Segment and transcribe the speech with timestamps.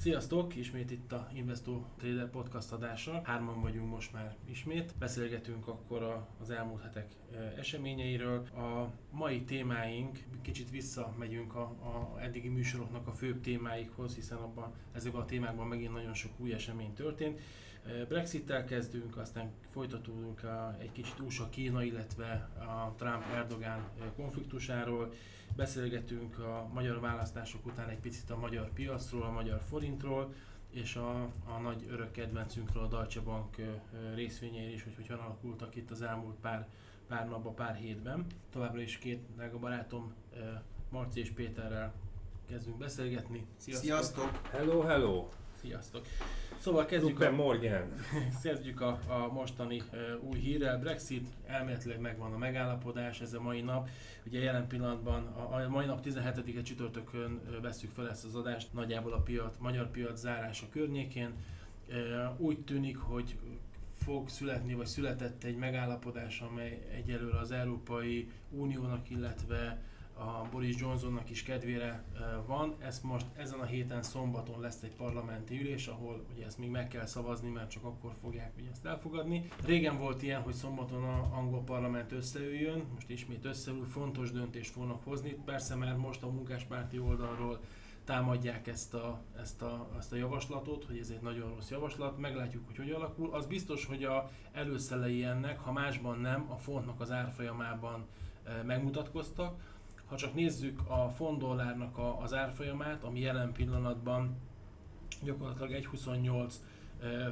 [0.00, 0.56] Sziasztok!
[0.56, 3.20] Ismét itt a Investo Trader podcast adása.
[3.24, 4.94] Hárman vagyunk most már ismét.
[4.98, 7.12] Beszélgetünk akkor a, az elmúlt hetek
[7.58, 8.46] eseményeiről.
[8.46, 15.20] A mai témáink, kicsit visszamegyünk a, a eddigi műsoroknak a főbb témáikhoz, hiszen abban, ezekben
[15.20, 17.40] a témákban megint nagyon sok új esemény történt.
[18.08, 25.12] Brexit-tel kezdünk, aztán folytatódunk a, egy kicsit USA-Kína, illetve a Trump-Erdogán konfliktusáról.
[25.56, 30.34] Beszélgetünk a magyar választások után egy picit a magyar piacról, a magyar forintról,
[30.70, 33.56] és a, a nagy örök kedvencünkről, a Deutsche Bank
[34.14, 36.68] részvényeiről is, hogy hogyan alakultak itt az elmúlt pár,
[37.08, 38.26] pár napban, pár hétben.
[38.52, 40.14] Továbbra is két drága barátom,
[40.90, 41.92] Marci és Péterrel
[42.48, 43.46] kezdünk beszélgetni.
[43.56, 43.84] Sziasztok!
[43.84, 44.46] Sziasztok.
[44.50, 45.28] Hello, hello!
[45.60, 46.06] Sziasztok!
[46.58, 47.82] Szóval kezdjük Lupe a, Morgan.
[48.42, 50.78] kezdjük a, a mostani uh, új hírrel.
[50.78, 53.88] Brexit, elméletileg megvan a megállapodás, ez a mai nap.
[54.26, 58.72] Ugye jelen pillanatban, a, a mai nap 17-e csütörtökön uh, veszük fel ezt az adást,
[58.72, 61.32] nagyjából a piac, magyar piac zárása környékén.
[61.88, 63.36] Uh, úgy tűnik, hogy
[64.02, 69.78] fog születni, vagy született egy megállapodás, amely egyelőre az Európai Uniónak, illetve
[70.20, 72.04] a Boris Johnsonnak is kedvére
[72.46, 72.74] van.
[72.78, 76.88] Ez most ezen a héten szombaton lesz egy parlamenti ülés, ahol ugye ezt még meg
[76.88, 79.48] kell szavazni, mert csak akkor fogják ugye ezt elfogadni.
[79.64, 85.04] Régen volt ilyen, hogy szombaton a angol parlament összeüljön, most ismét összeül, fontos döntést fognak
[85.04, 85.36] hozni.
[85.44, 87.60] Persze már most a munkáspárti oldalról
[88.04, 92.66] támadják ezt a, ezt, a, ezt a javaslatot, hogy ez egy nagyon rossz javaslat, meglátjuk,
[92.66, 93.32] hogy hogy alakul.
[93.32, 98.06] Az biztos, hogy a előszelei ennek, ha másban nem, a fontnak az árfolyamában
[98.64, 99.69] megmutatkoztak
[100.10, 104.36] ha csak nézzük a font dollárnak a, az árfolyamát, ami jelen pillanatban
[105.22, 106.52] gyakorlatilag 1,28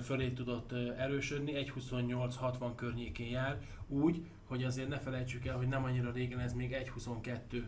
[0.02, 6.12] fölé tudott erősödni, 1,28-60 környékén jár, úgy, hogy azért ne felejtsük el, hogy nem annyira
[6.12, 7.62] régen ez még 1,22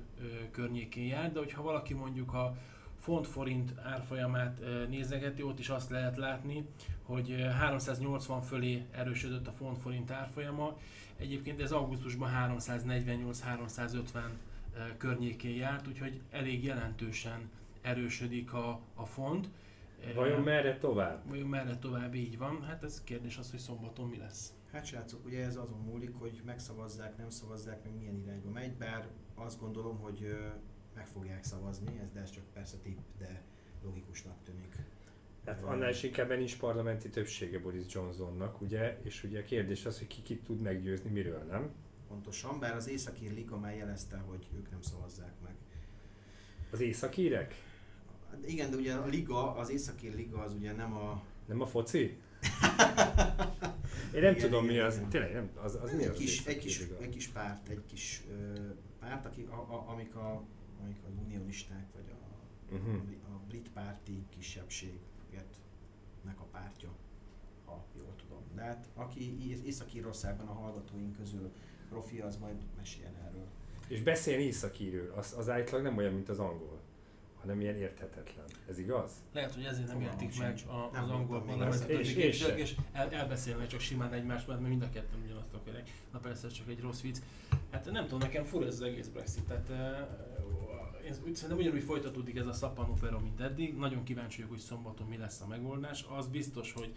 [0.51, 2.57] környékén jár, de hogyha valaki mondjuk a
[2.99, 6.65] font-forint árfolyamát nézegeti, ott is azt lehet látni,
[7.03, 10.77] hogy 380 fölé erősödött a font-forint árfolyama.
[11.17, 14.19] Egyébként ez augusztusban 348-350
[14.97, 17.51] környékén járt, úgyhogy elég jelentősen
[17.81, 19.49] erősödik a, a font.
[20.15, 21.29] Vajon merre tovább?
[21.29, 22.63] Vajon merre tovább, így van.
[22.63, 24.55] Hát ez kérdés az, hogy szombaton mi lesz.
[24.73, 29.09] Hát srácok, ugye ez azon múlik, hogy megszavazzák, nem szavazzák, meg milyen irányba megy, bár
[29.35, 30.37] azt gondolom, hogy
[30.95, 33.43] meg fogják szavazni, ez, de ez csak persze tipp, de
[33.83, 34.77] logikusnak tűnik.
[35.47, 39.99] Hát annál is inkább nincs parlamenti többsége Boris Johnsonnak, ugye, és ugye a kérdés az,
[39.99, 41.71] hogy ki kit tud meggyőzni, miről nem?
[42.11, 45.55] Pontosan, bár az Északír Liga már jelezte, hogy ők nem szavazzák meg.
[46.71, 47.55] Az Északírek?
[48.47, 51.23] Igen, de ugye a Liga, az Északír Liga az ugye nem a...
[51.47, 51.99] Nem a foci?
[54.15, 55.09] Én nem igen, tudom igen, mi az, igen.
[55.09, 58.23] tényleg nem, az, az mi egy, az kis, egy, kis, egy kis párt, egy kis
[58.31, 58.69] ö,
[58.99, 60.45] párt, akik, a, a, amik, a,
[60.83, 62.95] amik az unionisták, vagy a, uh-huh.
[63.29, 65.59] a, a brit párti kisebbséget
[66.25, 66.91] a pártja,
[67.65, 68.43] ha jól tudom.
[68.55, 71.53] De hát aki Észak-Írországban a hallgatóink közül
[71.91, 73.47] profi, az majd meséljen erről.
[73.89, 76.81] És beszélni északírül, az, az állítólag nem olyan, mint az angol,
[77.41, 78.45] hanem ilyen érthetetlen.
[78.69, 79.13] Ez igaz?
[79.33, 83.13] Lehet, hogy ezért nem értik meg a, az angolban, nem és, és, és, és el,
[83.13, 85.91] elbeszélnek csak simán egymást, mert mind a ketten ugyanazt akarják.
[86.13, 87.17] Na persze, ez csak egy rossz vicc.
[87.71, 89.45] Hát nem tudom, nekem fura ez az egész Brexit.
[89.45, 89.69] Tehát,
[91.05, 93.77] én úgy, szerintem ugyanúgy folytatódik ez a szappanopera, mint eddig.
[93.77, 96.07] Nagyon kíváncsi vagyok, hogy szombaton mi lesz a megoldás.
[96.17, 96.97] Az biztos, hogy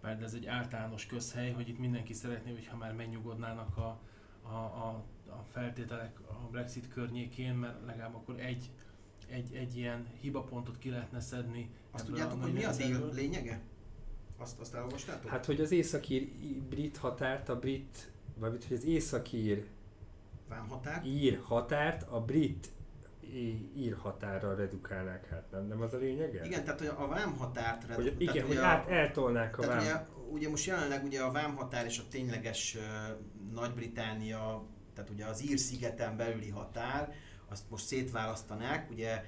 [0.00, 4.00] bár ez egy általános közhely, hogy itt mindenki szeretné, hogyha már megnyugodnának a,
[4.48, 8.70] a, a, a feltételek a Brexit környékén, mert legalább akkor egy,
[9.28, 11.70] egy, egy ilyen hibapontot ki lehetne szedni.
[11.90, 13.60] Azt tudjátok, hogy mi az él lényege?
[14.36, 15.30] Azt, azt elolvastátok?
[15.30, 16.28] Hát, hogy az északír
[16.68, 19.66] brit határt, a brit, vagy hogy az északír
[20.48, 21.04] Vámhatár?
[21.04, 22.68] ír határt a brit
[23.76, 26.44] ír határra redukálnák, hát nem, nem az a lényege?
[26.44, 28.14] Igen, tehát hogy a vámhatárt redukálnák.
[28.14, 29.84] Hogy, igen, hogy át eltolnák a tehát vám.
[29.84, 32.76] Ugye, ugye most jelenleg ugye a vámhatár és a tényleges
[33.52, 37.12] Nagy-Británia, tehát ugye az ír-szigeten belüli határ,
[37.48, 39.24] azt most szétválasztanák, ugye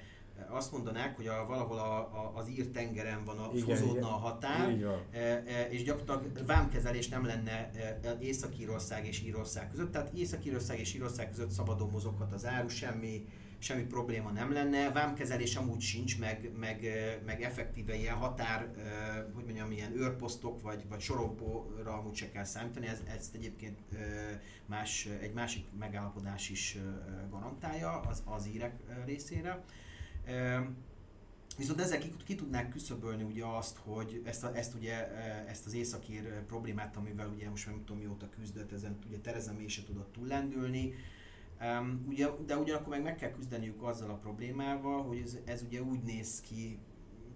[0.49, 4.03] azt mondanák, hogy a, valahol a, a, az ír tengeren van a, igen, húzódna igen.
[4.03, 4.77] a határ,
[5.11, 7.71] e, e, és gyakorlatilag vámkezelés nem lenne
[8.01, 13.25] e, Észak-Írország és Írország között, tehát Észak-Írország és Írország között szabadon mozoghat az áru, semmi,
[13.61, 14.91] semmi probléma nem lenne.
[14.91, 16.85] Vámkezelés amúgy sincs, meg, meg,
[17.25, 18.71] meg effektíve ilyen határ,
[19.33, 22.87] hogy mondjam, ilyen őrposztok vagy, vagy sorompóra amúgy se kell számítani.
[22.87, 23.79] Ez, ezt egyébként
[24.65, 26.77] más, egy másik megállapodás is
[27.29, 28.75] garantálja az, az írek
[29.05, 29.63] részére.
[31.57, 35.15] Viszont ezzel ki, ki tudnák küszöbölni ugye azt, hogy ezt, a, ezt, ugye,
[35.47, 39.67] ezt az északír problémát, amivel ugye most nem tudom mióta küzdött, ezen ugye Tereza May
[39.67, 40.93] se tudott túllendülni,
[41.61, 45.81] Um, ugye, de ugyanakkor meg meg kell küzdeniük azzal a problémával, hogy ez, ez ugye
[45.81, 46.79] úgy néz ki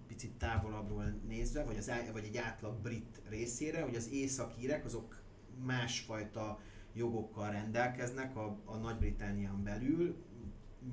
[0.07, 5.22] picit távolabbról nézve, vagy, az, vagy egy átlag brit részére, hogy az északírek azok
[5.66, 6.60] másfajta
[6.94, 10.16] jogokkal rendelkeznek a, a Nagy-Británián belül,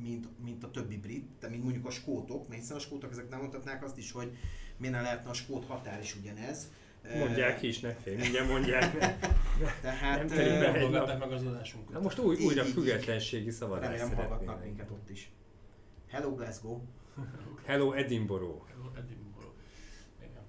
[0.00, 3.28] mint, mint a többi brit, de mint mondjuk a skótok, mert hiszen a skótok ezek
[3.28, 4.36] nem mondhatnák azt is, hogy
[4.76, 6.70] miért ne lehetne a skót határ is ugyanez.
[7.02, 8.96] Mondják ki is, ne félj, mindjárt mondják.
[9.82, 11.18] Tehát, nem telik be egy nap.
[11.18, 11.92] meg az adásunkat.
[11.92, 15.32] Na most új, újra függetlenségi szavazást Remélem hallgatnak minket ott is.
[16.08, 16.80] Hello Glasgow!
[17.66, 18.64] Hello Edinburgh.
[18.96, 19.54] Edinburgh.
[20.20, 20.42] Igen.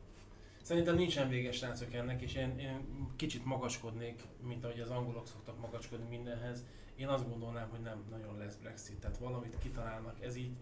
[0.61, 5.59] Szerintem nincsen vége srácok ennek, és én, én kicsit magaskodnék, mint ahogy az angolok szoktak
[5.59, 6.65] magaskodni mindenhez.
[6.95, 10.23] Én azt gondolnám, hogy nem nagyon lesz Brexit, tehát valamit kitalálnak.
[10.23, 10.55] Ez így,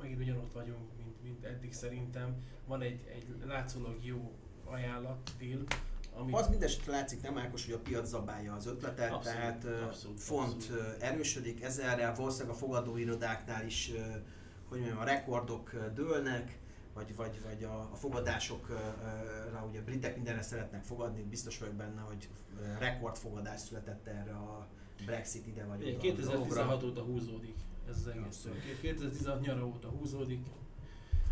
[0.00, 2.36] megint ugyanott vagyunk, mint, mint eddig szerintem.
[2.66, 4.32] Van egy, egy látszólag jó
[4.64, 5.64] ajánlat, deal,
[6.16, 6.32] ami...
[6.32, 10.52] Az mindesetre látszik, nem Ákos, hogy a piac zabálja az ötletet, Abszolút, tehát abszolút, font
[10.52, 10.96] abszolút.
[11.00, 13.92] erősödik ezerre, valószínűleg a fogadóirodáknál is,
[14.68, 16.58] hogy mondjam, a rekordok dőlnek,
[16.94, 18.96] vagy, vagy, vagy a, a fogadásokra,
[19.68, 22.28] ugye a britek mindenre szeretnek fogadni, biztos vagyok benne, hogy
[22.78, 24.68] rekordfogadás született erre a
[25.06, 27.54] Brexit ide vagy oda 2016 óta húzódik
[27.88, 28.24] ez az egész.
[28.24, 28.58] Abszolút.
[28.80, 30.46] 2016 nyara óta húzódik.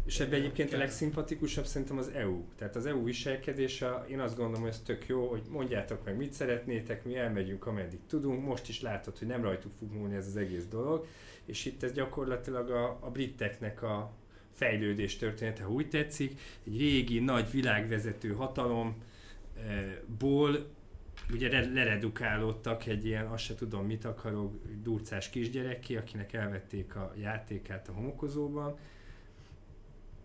[0.04, 2.44] És ebben egyébként a legszimpatikusabb szerintem az EU.
[2.56, 6.32] Tehát az EU viselkedése, én azt gondolom, hogy ez tök jó, hogy mondjátok meg, mit
[6.32, 8.44] szeretnétek, mi elmegyünk, ameddig tudunk.
[8.44, 11.06] Most is látod, hogy nem rajtuk fog múlni ez az egész dolog.
[11.44, 14.12] És itt ez gyakorlatilag a, a briteknek a
[14.52, 16.40] fejlődés története, ha úgy tetszik.
[16.66, 18.96] Egy régi, nagy világvezető hatalomból
[21.32, 27.12] ugye re- leredukálódtak egy ilyen, azt se tudom mit akarok, durcás kisgyerekké, akinek elvették a
[27.20, 28.78] játékát a homokozóban.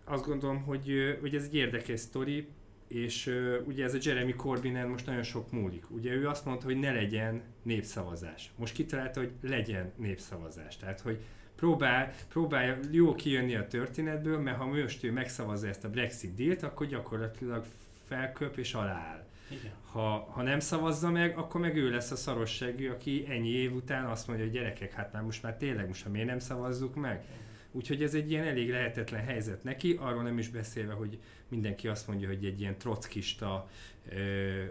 [0.08, 2.48] Azt gondolom, hogy, hogy ez egy érdekes sztori,
[2.88, 3.34] és
[3.64, 5.90] ugye ez a Jeremy Corbynen most nagyon sok múlik.
[5.90, 8.50] Ugye ő azt mondta, hogy ne legyen népszavazás.
[8.56, 10.76] Most kitalálta, hogy legyen népszavazás.
[10.76, 11.18] Tehát, hogy
[11.56, 16.62] próbál, próbálja jó kijönni a történetből, mert ha most ő megszavazza ezt a Brexit dealt,
[16.62, 17.64] akkor gyakorlatilag
[18.06, 19.26] felköp és alááll.
[19.50, 19.72] Igen.
[19.92, 24.04] Ha, ha nem szavazza meg, akkor meg ő lesz a szarossegű, aki ennyi év után
[24.04, 27.24] azt mondja, hogy gyerekek, hát már most már tényleg, most már miért nem szavazzuk meg?
[27.72, 31.18] Úgyhogy ez egy ilyen elég lehetetlen helyzet neki, arról nem is beszélve, hogy
[31.48, 33.68] mindenki azt mondja, hogy egy ilyen trockista,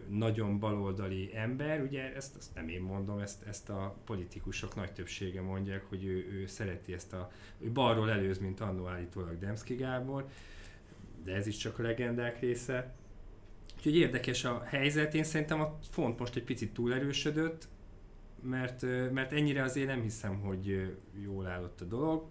[0.09, 5.41] nagyon baloldali ember, ugye ezt, ezt nem én mondom, ezt, ezt a politikusok nagy többsége
[5.41, 10.27] mondják, hogy ő, ő szereti ezt a, ő balról előz, mint annó állítólag Demszki Gábor,
[11.23, 12.95] de ez is csak a legendák része.
[13.77, 17.67] Úgyhogy érdekes a helyzet, én szerintem a font most egy picit túlerősödött,
[18.41, 22.27] mert, mert ennyire azért nem hiszem, hogy jól állott a dolog.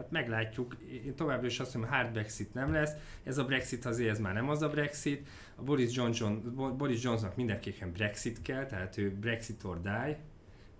[0.00, 2.92] Hát meglátjuk, én továbbra is azt mondom, hard Brexit nem lesz,
[3.24, 7.02] ez a Brexit azért ez már nem az a Brexit, a Boris, Johnson, Bo- Boris
[7.02, 10.18] Johnsonnak mindenképpen Brexit kell, tehát ő Brexit or die,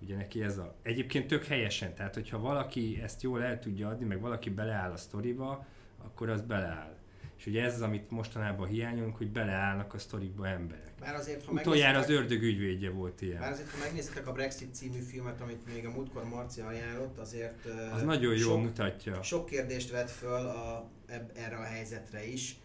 [0.02, 0.74] ugye neki ez a...
[0.82, 4.96] Egyébként tök helyesen, tehát hogyha valaki ezt jól el tudja adni, meg valaki beleáll a
[4.96, 5.66] sztoriba,
[6.04, 6.96] akkor az beleáll.
[7.40, 10.90] És ugye ez az, amit mostanában hiányolunk, hogy beleállnak a sztorikba emberek.
[11.00, 13.40] Bár azért, ha Utoljára az ördög ügyvédje volt ilyen.
[13.40, 17.66] Bár azért, ha megnézitek a Brexit című filmet, amit még a múltkor Marci ajánlott, azért
[17.94, 19.22] Az nagyon jól sok, mutatja.
[19.22, 22.56] sok kérdést vet föl a, eb, erre a helyzetre is.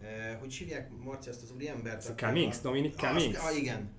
[0.00, 2.08] Uh, hogy hívják Marci azt az úriembert?
[2.08, 3.36] A Cummings, Dominic Cummings.
[3.36, 3.90] azt- Ah, igen.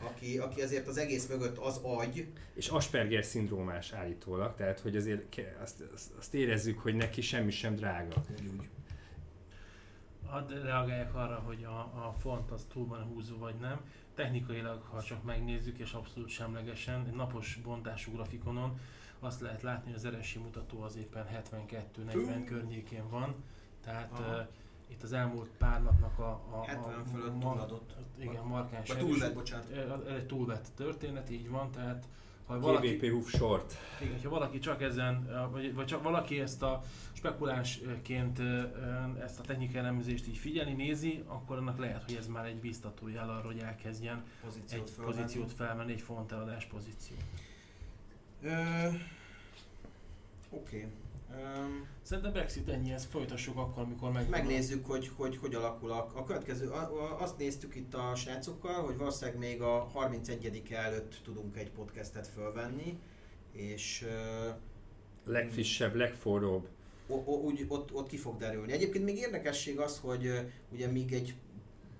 [0.00, 2.26] Aki, aki azért az egész mögött az agy.
[2.54, 7.74] És Asperger szindrómás állítólag, tehát hogy azért azt, azt, azt érezzük, hogy neki semmi sem
[7.74, 8.24] drága.
[8.40, 8.68] Úgy, úgy.
[10.34, 13.80] Hadd reagáljak arra, hogy a, a font az túl van húzva vagy nem.
[14.14, 18.78] Technikailag, ha csak megnézzük, és abszolút semlegesen, egy napos bontású grafikonon
[19.18, 21.26] azt lehet látni, hogy az eresi mutató az éppen
[22.08, 23.34] 72-40 környékén van.
[23.84, 24.36] Tehát Aha.
[24.36, 24.46] uh,
[24.88, 27.96] itt az elmúlt pár napnak a, a, 70 a fölött túladott.
[28.18, 29.70] Igen, markáns Vagy túlvett, bocsánat.
[29.70, 32.08] Ez egy túlvett történet, így van, tehát
[32.46, 33.74] ha valaki, GBP Hoof Short.
[34.02, 36.82] igen, ha valaki csak ezen, vagy, vagy csak valaki ezt a
[37.12, 38.38] spekulánsként
[39.22, 43.08] ezt a technikai elemzést így figyeli, nézi, akkor annak lehet, hogy ez már egy biztató
[43.08, 45.16] jel arra, hogy elkezdjen Pozíciót egy fölvenni.
[45.16, 47.20] pozíciót felvenni, egy fonteladás pozíciót.
[48.42, 48.50] Ö,
[50.50, 50.86] Oké.
[51.38, 56.10] Öm, Szerintem Brexit ennyi, ezt folytassuk akkor, amikor meg Megnézzük, hogy hogy, hogy alakul a,
[56.14, 56.68] a következő.
[56.68, 61.70] A, a, azt néztük itt a srácokkal, hogy valószínűleg még a 31 előtt tudunk egy
[61.70, 62.98] podcastet fölvenni,
[63.52, 64.48] és ö,
[65.30, 66.68] Legfrissebb, legforróbb.
[67.06, 68.72] o, o, úgy, ott, ott ki fog derülni.
[68.72, 71.34] Egyébként még érdekesség az, hogy ugye még egy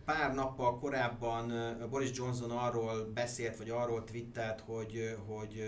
[0.05, 1.53] pár nappal korábban
[1.91, 5.63] Boris Johnson arról beszélt, vagy arról twittelt, hogy, hogy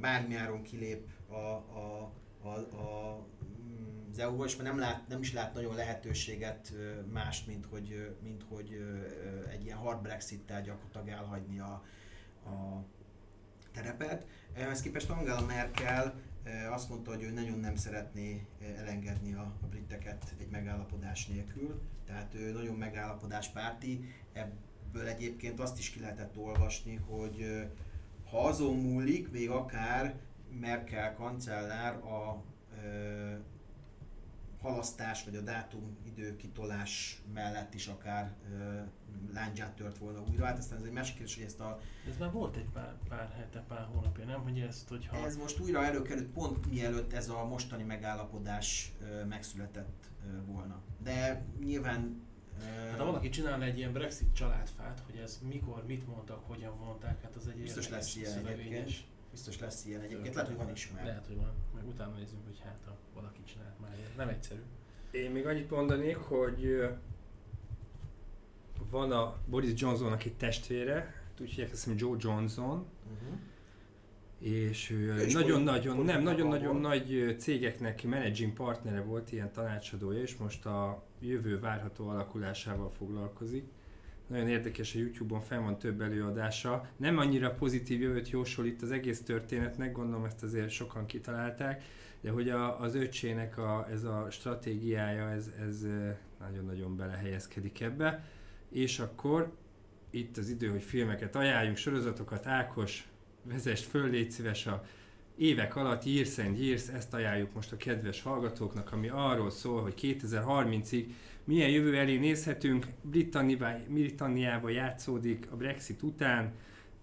[0.00, 3.26] bármiáron kilép a, a, a, a,
[4.10, 8.16] az EU-ból, és már nem, lát, nem is lát nagyon lehetőséget ö, mást, mint hogy,
[8.22, 8.84] mint hogy
[9.50, 11.84] egy ilyen hard Brexit-tel gyakorlatilag elhagyni a,
[12.44, 12.84] a
[13.72, 14.26] terepet.
[14.54, 16.14] Ehhez képest Angela Merkel
[16.70, 22.34] azt mondta, hogy ő nagyon nem szeretné elengedni a, a briteket egy megállapodás nélkül, tehát
[22.34, 27.66] ő nagyon megállapodás párti, ebből egyébként azt is ki lehetett olvasni, hogy
[28.30, 30.14] ha azon múlik, még akár
[30.60, 32.42] Merkel kancellár a
[34.60, 38.80] halasztás vagy a dátum idő kitolás mellett is akár ö,
[39.32, 40.44] láncsát tört volna újra.
[40.44, 41.80] Hát aztán ez egy másik kérdés, hogy ezt a...
[42.08, 44.42] Ez már volt egy pár, pár hete, pár hónapja, nem?
[44.42, 45.16] Hogy ezt, hogyha...
[45.16, 50.82] Ez most újra előkerült pont mielőtt ez a mostani megállapodás ö, megszületett ö, volna.
[51.02, 52.26] De nyilván
[52.88, 57.22] Hát ha valaki csinál egy ilyen Brexit családfát, hogy ez mikor, mit mondtak, hogyan mondták,
[57.22, 59.04] hát az egy Biztos lesz ilyen egyébként.
[59.38, 61.04] Biztos lesz ilyen egyébként, lehet, hogy van is már.
[61.04, 61.52] Lehet, hogy van.
[61.74, 64.10] Meg utána nézzünk, hogy hát ha valaki csinált már ilyen.
[64.16, 64.60] Nem egyszerű.
[65.10, 66.88] Én még annyit mondanék, hogy
[68.90, 73.38] van a Boris Johnsonnak egy testvére, úgy hívják ezt, Joe Johnson, uh-huh.
[74.38, 74.94] és
[75.32, 82.08] nagyon-nagyon, nem, nagyon-nagyon nagy cégeknek managing partnere volt, ilyen tanácsadója, és most a jövő várható
[82.08, 83.64] alakulásával foglalkozik
[84.28, 86.88] nagyon érdekes a Youtube-on, fel van több előadása.
[86.96, 91.82] Nem annyira pozitív jövőt jósol itt az egész történetnek, gondolom ezt azért sokan kitalálták,
[92.20, 95.86] de hogy a, az öcsének a, ez a stratégiája, ez, ez
[96.40, 98.24] nagyon-nagyon belehelyezkedik ebbe.
[98.70, 99.52] És akkor
[100.10, 103.08] itt az idő, hogy filmeket ajánljunk, sorozatokat, Ákos,
[103.42, 104.84] vezest föl, légy szíves a
[105.36, 109.94] évek alatt Years and Years, ezt ajánljuk most a kedves hallgatóknak, ami arról szól, hogy
[110.00, 111.04] 2030-ig
[111.48, 112.86] milyen jövő elé nézhetünk.
[113.88, 116.52] Britanniába játszódik a Brexit után,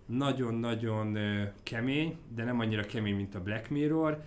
[0.05, 1.17] nagyon-nagyon
[1.63, 4.23] kemény, de nem annyira kemény, mint a Black Mirror.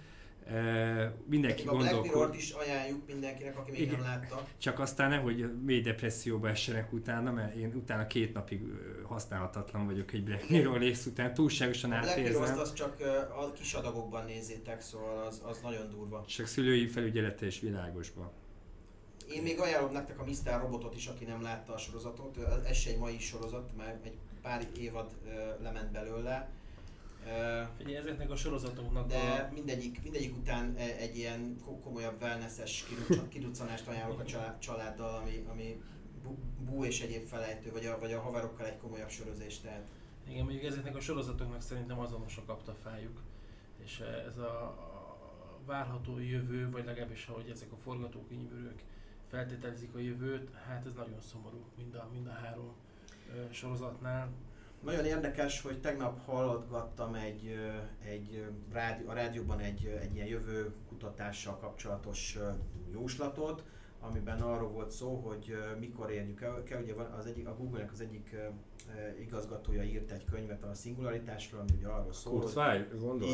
[1.24, 3.94] Mindenki a Black Mirror-t is ajánljuk mindenkinek, aki még Igen.
[3.94, 4.46] nem látta.
[4.58, 8.62] Csak aztán nehogy mély depresszióba essenek utána, mert én utána két napig
[9.02, 12.20] használhatatlan vagyok egy Black Mirror rész után, túlságosan átérzem.
[12.20, 12.96] A Black Mirror azt csak
[13.36, 16.24] a kis adagokban nézzétek, szóval az, az nagyon durva.
[16.26, 18.30] Csak szülői felügyelete és világosban.
[19.32, 20.60] Én még ajánlom nektek a Mr.
[20.60, 22.38] Robotot is, aki nem látta a sorozatot.
[22.66, 25.10] Ez se egy mai sorozat, mert egy pár évad
[25.60, 26.50] lement belőle.
[27.80, 29.52] Ugye ezeknek a sorozatoknak De a...
[29.54, 32.84] mindegyik, mindegyik után egy ilyen komolyabb wellnesses
[33.32, 35.82] kiruccanást ajánlok a családdal, ami, ami
[36.64, 39.58] bú és egyéb felejtő, vagy a, vagy a haverokkal egy komolyabb sorozés.
[39.58, 39.86] Tehát.
[40.28, 43.20] Igen, mondjuk ezeknek a sorozatoknak szerintem azonos a kaptafájuk.
[43.84, 44.76] És ez a
[45.66, 48.82] várható jövő, vagy legalábbis ahogy ezek a forgatókönyvőrök
[49.28, 52.72] feltételezik a jövőt, hát ez nagyon szomorú mind a, mind a három
[53.34, 54.28] ö, sorozatnál.
[54.82, 57.56] Nagyon érdekes, hogy tegnap hallgattam egy,
[58.04, 62.38] egy rádió, a rádióban egy, egy ilyen jövő kutatással kapcsolatos
[62.92, 63.64] jóslatot,
[64.00, 68.36] amiben arról volt szó, hogy mikor érjük el, ugye az egyik, a Google-nek az egyik
[69.20, 72.52] igazgatója írt egy könyvet a szingularitásról, ami ugye arról szól, Kurt hogy...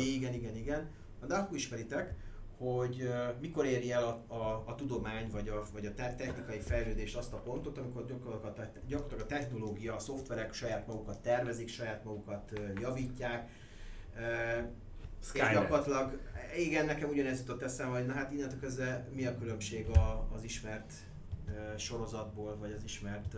[0.07, 0.89] Igen, igen, igen.
[1.27, 2.15] De akkor ismeritek,
[2.57, 3.09] hogy
[3.39, 7.37] mikor éri el a, a, a tudomány vagy a, vagy a technikai fejlődés azt a
[7.37, 13.49] pontot, amikor gyakorlatilag a technológia, a szoftverek saját magukat tervezik, saját magukat javítják.
[15.19, 15.51] Skynet.
[15.51, 16.19] És gyakorlatilag,
[16.57, 20.43] igen, nekem ugyanez jutott eszembe, hogy na hát innentől kezdve mi a különbség a, az
[20.43, 20.93] ismert
[21.77, 23.35] sorozatból, vagy az ismert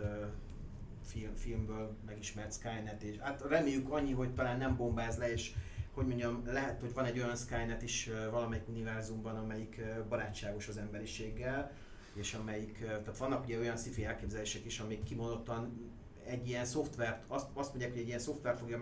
[1.04, 5.52] film, filmből megismert Skynet, és hát reméljük annyi, hogy talán nem bombáz le, és
[5.98, 11.72] hogy mondjam, lehet, hogy van egy olyan Skynet is valamelyik univerzumban, amelyik barátságos az emberiséggel,
[12.14, 15.90] és amelyik, tehát vannak ugye olyan sci elképzelések is, amik kimondottan
[16.26, 18.78] egy ilyen szoftvert, azt, azt mondják, hogy egy ilyen szoftver fogja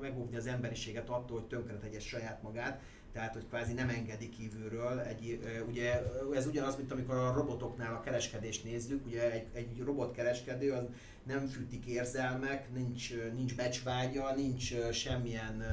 [0.00, 2.82] megóvni az emberiséget attól, hogy tönkretegye saját magát,
[3.12, 5.00] tehát hogy kvázi nem engedi kívülről.
[5.00, 6.02] Egy, ugye
[6.34, 10.84] ez ugyanaz, mint amikor a robotoknál a kereskedést nézzük, ugye egy, egy robotkereskedő az
[11.22, 15.64] nem fűtik érzelmek, nincs, nincs becsvágya, nincs semmilyen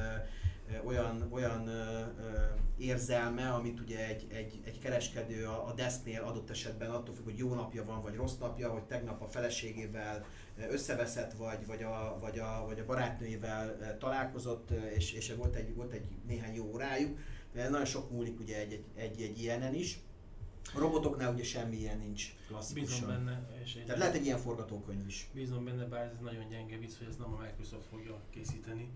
[0.84, 1.70] olyan, olyan
[2.78, 7.38] érzelme, amit ugye egy, egy, egy kereskedő a, a desznél adott esetben attól függ, hogy
[7.38, 10.26] jó napja van, vagy rossz napja, hogy tegnap a feleségével
[10.70, 15.92] összeveszett, vagy, vagy, a, vagy, a, vagy a barátnőjével találkozott, és, és volt, egy, volt
[15.92, 17.18] egy néhány jó órájuk.
[17.52, 19.98] Nagyon sok múlik ugye egy, egy, egy, egy ilyenen is.
[20.74, 23.06] A robotoknál ugye semmi ilyen nincs klasszikusan.
[23.06, 23.48] Bízom benne.
[23.64, 25.28] És egy Tehát lehet egy ilyen forgatókönyv is.
[25.34, 28.90] Bízom benne, bár ez nagyon gyenge vicc, hogy ez nem a Microsoft fogja készíteni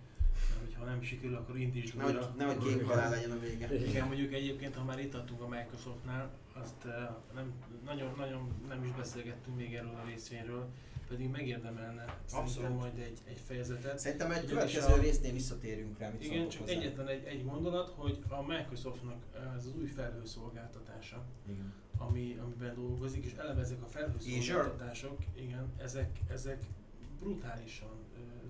[0.78, 2.34] ha nem sikerül, akkor indítsd nehogy, újra.
[2.36, 3.74] Nehogy kék halál legyen a vége.
[3.74, 6.92] Igen, mondjuk egyébként, ha már itt adtunk a Microsoftnál, azt uh,
[7.34, 7.52] nem,
[7.84, 10.68] nagyon, nagyon nem is beszélgettünk még erről a részvényről,
[11.08, 12.78] pedig megérdemelne Abszolút.
[12.78, 13.98] majd egy, egy fejezetet.
[13.98, 15.00] Szerintem egy következő a...
[15.00, 16.72] résznél visszatérünk rá, mit Igen, csak hozzá.
[16.72, 19.22] egyetlen egy, egy gondolat, hogy a Microsoftnak
[19.56, 21.72] ez az új felhőszolgáltatása, igen.
[21.96, 26.62] Ami, amiben dolgozik, és eleve ezek a felhőszolgáltatások, igen, ezek, ezek
[27.18, 27.99] brutálisan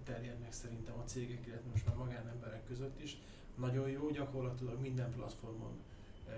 [0.04, 3.18] terjednek szerintem a cégek, illetve most már magánemberek között is.
[3.56, 5.78] nagyon jó, gyakorlatilag minden platformon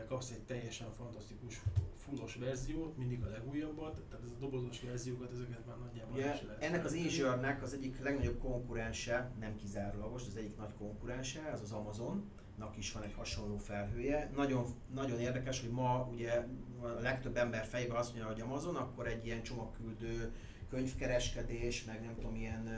[0.08, 1.62] kapsz egy teljesen fantasztikus
[1.94, 6.84] fullos verziót, mindig a legújabbat, tehát ez a dobozos verziókat, ezeket már nagyjából Ugye, ennek
[6.84, 12.30] az Azure-nek az egyik legnagyobb konkurense, nem kizárólagos, az egyik nagy konkurense, ez az Amazon,
[12.58, 14.30] nak is van egy hasonló felhője.
[14.36, 14.64] Nagyon,
[14.94, 16.46] nagyon érdekes, hogy ma ugye
[16.80, 20.32] a legtöbb ember fejében azt mondja, hogy Amazon, akkor egy ilyen csomagküldő
[20.72, 22.68] könyvkereskedés, meg nem tudom, ilyen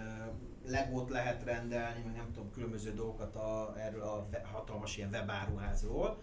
[0.67, 6.23] legót lehet rendelni, meg nem tudom, különböző dolgokat a, erről a hatalmas ilyen webáruházról.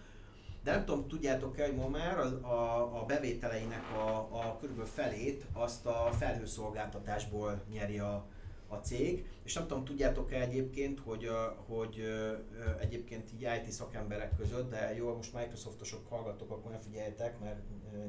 [0.63, 4.85] De nem tudom, tudjátok-e, hogy ma már a, a, a bevételeinek a, a kb.
[4.85, 8.25] felét azt a felhőszolgáltatásból nyeri a,
[8.71, 11.29] a cég, és nem tudom, tudjátok-e egyébként, hogy,
[11.67, 12.03] hogy
[12.79, 17.59] egyébként így IT szakemberek között, de jó, most Microsoftosok hallgatok, akkor ne figyeljetek, mert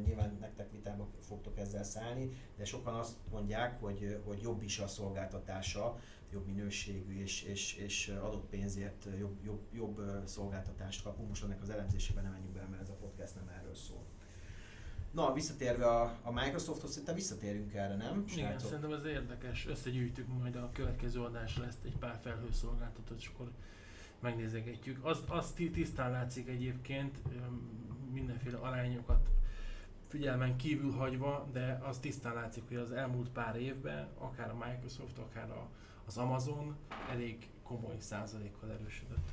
[0.05, 4.87] nyilván nektek vitába fogtok ezzel szállni, de sokan azt mondják, hogy, hogy jobb is a
[4.87, 5.99] szolgáltatása,
[6.33, 11.29] jobb minőségű és, és, és adott pénzért jobb, jobb, jobb szolgáltatást kapunk.
[11.29, 14.12] Most ennek az elemzésében nem menjünk bele, mert ez a podcast nem erről szól.
[15.13, 18.25] Na, visszatérve a, a Microsofthoz, szerintem visszatérünk erre, nem?
[18.33, 18.69] Igen, Srácok?
[18.69, 19.67] szerintem ez érdekes.
[19.67, 23.51] Összegyűjtük majd a következő adásra ezt egy pár felhőszolgáltatót, és akkor
[24.21, 25.05] megnézegetjük.
[25.05, 27.19] Az, az tisztán látszik egyébként,
[28.13, 29.29] mindenféle arányokat
[30.09, 35.19] figyelmen kívül hagyva, de az tisztán látszik, hogy az elmúlt pár évben akár a Microsoft,
[35.19, 35.69] akár a,
[36.07, 36.77] az Amazon
[37.11, 39.31] elég komoly százalékkal erősödött.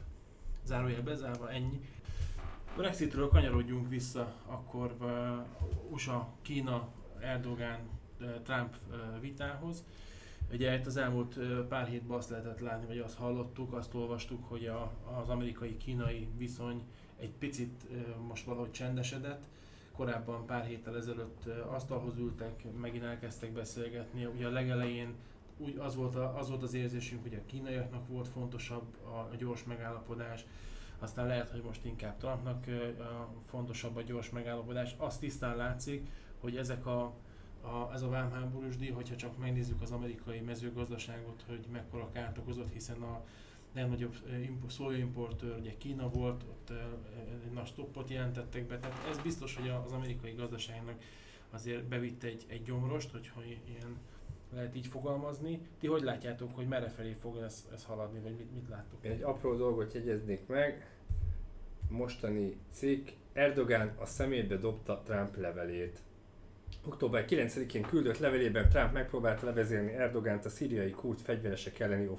[0.65, 1.81] Zárójel bezárva, ennyi.
[2.75, 6.87] Brexitről kanyarodjunk vissza, akkor uh, USA, Kína,
[7.19, 7.77] Erdogan,
[8.21, 8.75] uh, Trump
[9.21, 9.83] vitához.
[10.51, 14.65] Ugye itt az elmúlt pár hétben azt lehetett látni, vagy azt hallottuk, azt olvastuk, hogy
[14.65, 16.83] a, az amerikai-kínai viszony
[17.19, 17.85] egy picit
[18.27, 19.41] most valahogy csendesedett.
[19.91, 24.25] Korábban pár héttel ezelőtt uh, asztalhoz ültek, megint elkezdtek beszélgetni.
[24.25, 25.15] Ugye a legelején
[25.57, 29.35] úgy az volt, a, az volt az érzésünk, hogy a kínaiaknak volt fontosabb a, a
[29.37, 30.45] gyors megállapodás,
[30.99, 32.65] aztán lehet, hogy most inkább Trumpnak
[33.45, 34.95] fontosabb a gyors megállapodás.
[34.97, 36.07] Azt tisztán látszik,
[36.39, 37.01] hogy ezek a,
[37.61, 42.73] a, ez a vámháborús díj, hogyha csak megnézzük az amerikai mezőgazdaságot, hogy mekkora kárt okozott,
[42.73, 43.21] hiszen a
[43.73, 44.15] legnagyobb
[44.67, 46.69] szójaimportőr ugye Kína volt, ott
[47.45, 50.95] egy nagy stoppot jelentettek be, tehát ez biztos, hogy az amerikai gazdaságnak
[51.49, 53.97] azért bevitt egy, egy gyomrost, hogyha ilyen
[54.53, 55.59] lehet így fogalmazni.
[55.79, 59.05] Ti hogy látjátok, hogy merre felé fog ez, ez haladni, vagy mit, mit láttok?
[59.05, 60.98] Egy apró dolgot jegyeznék meg.
[61.89, 63.09] Mostani cikk.
[63.33, 65.99] Erdogan a szemétbe dobta Trump levelét.
[66.85, 72.09] Október 9-én küldött levelében Trump megpróbálta levezélni Erdogant a szíriai kurd fegyveresek elleni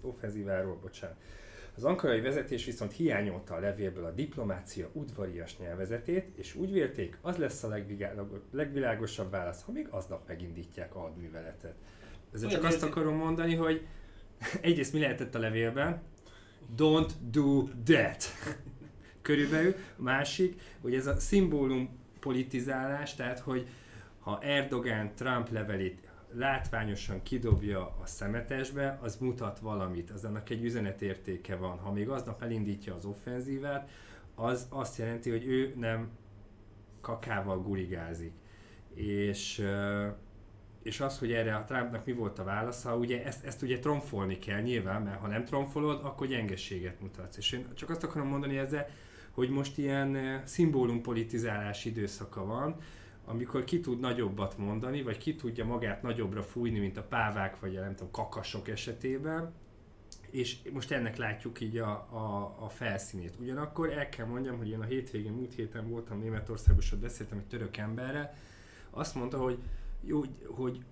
[0.00, 0.78] offenzíváról.
[0.82, 1.16] Bocsánat.
[1.76, 7.36] Az ankarai vezetés viszont hiányolta a levélből a diplomácia udvarias nyelvezetét, és úgy vélték, az
[7.36, 7.78] lesz a
[8.50, 11.74] legvilágosabb válasz, ha még aznap megindítják a hadműveletet.
[12.34, 13.86] Ezzel csak azt akarom mondani, hogy
[14.60, 16.02] egyrészt mi lehetett a levélben,
[16.76, 18.24] don't do that.
[19.22, 19.74] Körülbelül.
[19.98, 23.68] A másik, hogy ez a szimbólum politizálás, tehát hogy
[24.20, 31.56] ha Erdogan Trump levelét látványosan kidobja a szemetesbe, az mutat valamit, az annak egy üzenetértéke
[31.56, 31.78] van.
[31.78, 33.90] Ha még aznap elindítja az offenzívát,
[34.34, 36.10] az azt jelenti, hogy ő nem
[37.00, 38.32] kakával gurigázik.
[38.94, 39.62] És,
[40.82, 44.38] és az, hogy erre a Trumpnak mi volt a válasza, ugye ezt, ezt ugye tromfolni
[44.38, 47.36] kell nyilván, mert ha nem tromfolod, akkor gyengességet mutatsz.
[47.36, 48.88] És én csak azt akarom mondani ezzel,
[49.30, 52.76] hogy most ilyen szimbólumpolitizálás időszaka van,
[53.24, 57.76] amikor ki tud nagyobbat mondani, vagy ki tudja magát nagyobbra fújni, mint a pávák, vagy
[57.76, 59.52] a nem tudom, kakasok esetében,
[60.30, 63.34] és most ennek látjuk így a, a, a felszínét.
[63.40, 67.38] Ugyanakkor el kell mondjam, hogy én a hétvégén, múlt héten voltam Németországban, és ott beszéltem
[67.38, 68.34] egy török emberrel,
[68.90, 69.58] azt mondta, hogy
[70.02, 70.84] jó, hogy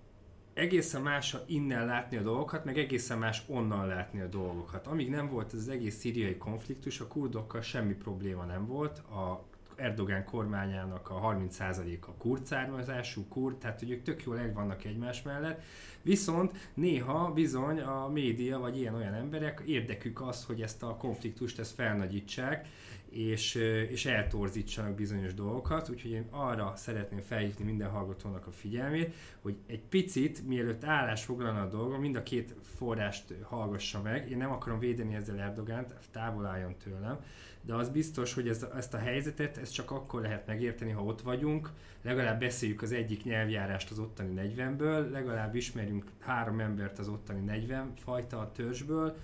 [0.55, 4.87] egészen más innen látni a dolgokat, meg egészen más onnan látni a dolgokat.
[4.87, 9.48] Amíg nem volt az egész szíriai konfliktus, a kurdokkal semmi probléma nem volt, a
[9.79, 15.23] Erdogán kormányának a 30%-a kurd származású, kurd, tehát hogy ők tök jól el vannak egymás
[15.23, 15.63] mellett,
[16.03, 21.75] viszont néha bizony a média vagy ilyen-olyan emberek érdekük az, hogy ezt a konfliktust ezt
[21.75, 22.69] felnagyítsák,
[23.11, 23.55] és,
[23.89, 29.83] és eltorzítsanak bizonyos dolgokat, úgyhogy én arra szeretném felhívni minden hallgatónak a figyelmét, hogy egy
[29.83, 34.31] picit, mielőtt állás foglalna a dolga, mind a két forrást hallgassa meg.
[34.31, 37.21] Én nem akarom védeni ezzel Erdogánt, távol álljon tőlem,
[37.69, 41.21] de az biztos, hogy ez, ezt a helyzetet ezt csak akkor lehet megérteni, ha ott
[41.21, 41.71] vagyunk,
[42.03, 47.93] legalább beszéljük az egyik nyelvjárást az ottani 40-ből, legalább ismerjünk három embert az ottani 40
[47.97, 49.17] fajta a törzsből,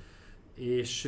[0.55, 1.05] és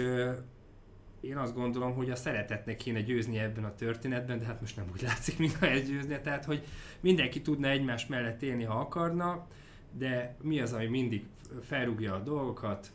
[1.20, 4.86] én azt gondolom, hogy a szeretetnek kéne győzni ebben a történetben, de hát most nem
[4.92, 6.64] úgy látszik, mintha elgyőzne, tehát hogy
[7.00, 9.46] mindenki tudna egymás mellett élni, ha akarna,
[9.92, 11.24] de mi az, ami mindig
[11.62, 12.90] felrúgja a dolgokat,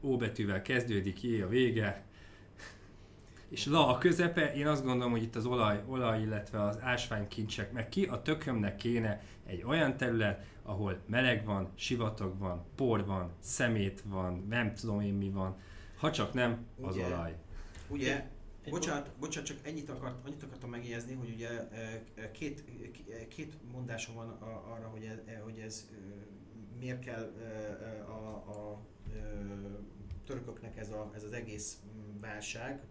[0.00, 2.08] O betűvel kezdődik, J a vége,
[3.50, 7.72] és la a közepe, én azt gondolom, hogy itt az olaj, olaj illetve az ásványkincsek,
[7.72, 13.32] meg ki a tökömnek kéne egy olyan terület, ahol meleg van, sivatag van, por van,
[13.40, 15.56] szemét van, nem tudom én mi van,
[15.96, 17.06] ha csak nem az Ugye?
[17.06, 17.36] olaj.
[17.88, 18.28] Ugye,
[18.70, 22.64] bocsánat, bocsánat, csak ennyit, akart, annyit akartam megjegyezni, hogy ugye e, e, két,
[23.10, 25.88] e, két mondásom van a- arra, hogy ez, hogy ez
[26.78, 27.32] miért kell
[28.06, 28.80] a, a
[29.14, 29.18] e,
[30.26, 32.82] törököknek ez, a, ez az egész mm, válság,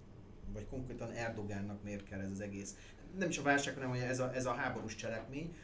[0.53, 2.75] vagy konkrétan Erdogánnak miért kell ez az egész.
[3.17, 5.55] Nem is a válság, hanem hogy ez a, ez a háborús cselekmény.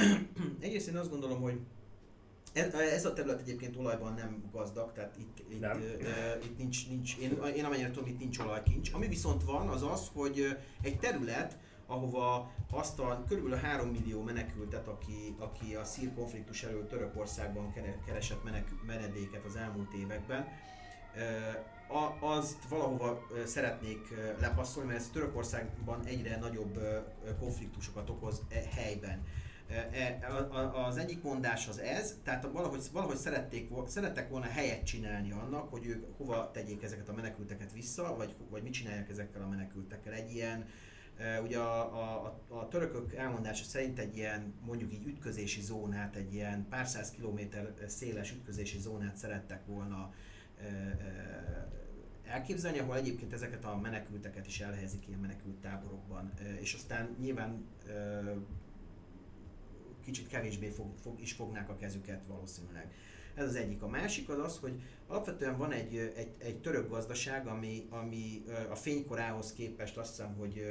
[0.60, 1.60] Egyrészt én azt gondolom, hogy
[2.54, 5.80] ez, a terület egyébként olajban nem gazdag, tehát itt, itt, Nem?
[5.80, 8.92] Ö, ö, itt nincs, nincs én, én amennyire tudom, itt nincs olajkincs.
[8.92, 13.54] Ami viszont van, az az, hogy egy terület, ahova azt a kb.
[13.54, 19.56] 3 millió menekültet, aki, aki a szír konfliktus elől Törökországban kere- keresett menek, menedéket az
[19.56, 20.46] elmúlt években,
[21.94, 26.80] a, azt valahova szeretnék lepasszolni, mert ez Törökországban egyre nagyobb
[27.38, 29.26] konfliktusokat okoz e, helyben.
[29.92, 30.26] E,
[30.86, 35.86] Az egyik mondás az ez, tehát valahogy, valahogy szerették, szerettek volna helyet csinálni annak, hogy
[35.86, 40.12] ők hova tegyék ezeket a menekülteket vissza, vagy, vagy mit csinálják ezekkel a menekültekkel.
[40.12, 40.68] Egy ilyen,
[41.42, 46.66] ugye a, a, a, törökök elmondása szerint egy ilyen mondjuk így ütközési zónát, egy ilyen
[46.68, 50.12] pár száz kilométer széles ütközési zónát szerettek volna
[52.26, 57.64] elképzelni, ahol egyébként ezeket a menekülteket is elhelyezik ilyen menekült táborokban, és aztán nyilván
[60.04, 62.92] kicsit kevésbé fog, fog, is fognák a kezüket valószínűleg.
[63.34, 63.82] Ez az egyik.
[63.82, 68.74] A másik az az, hogy alapvetően van egy, egy, egy török gazdaság, ami, ami a
[68.74, 70.62] fénykorához képest azt hiszem, hogy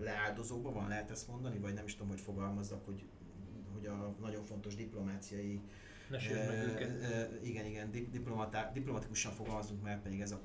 [0.00, 3.04] leáldozóban van, lehet ezt mondani, vagy nem is tudom, hogy fogalmazzak, hogy,
[3.72, 5.60] hogy a nagyon fontos diplomáciai
[6.08, 7.44] Ne meg őket.
[7.44, 7.90] igen, igen,
[8.72, 10.40] diplomatikusan fogalmazunk, mert pedig ez a,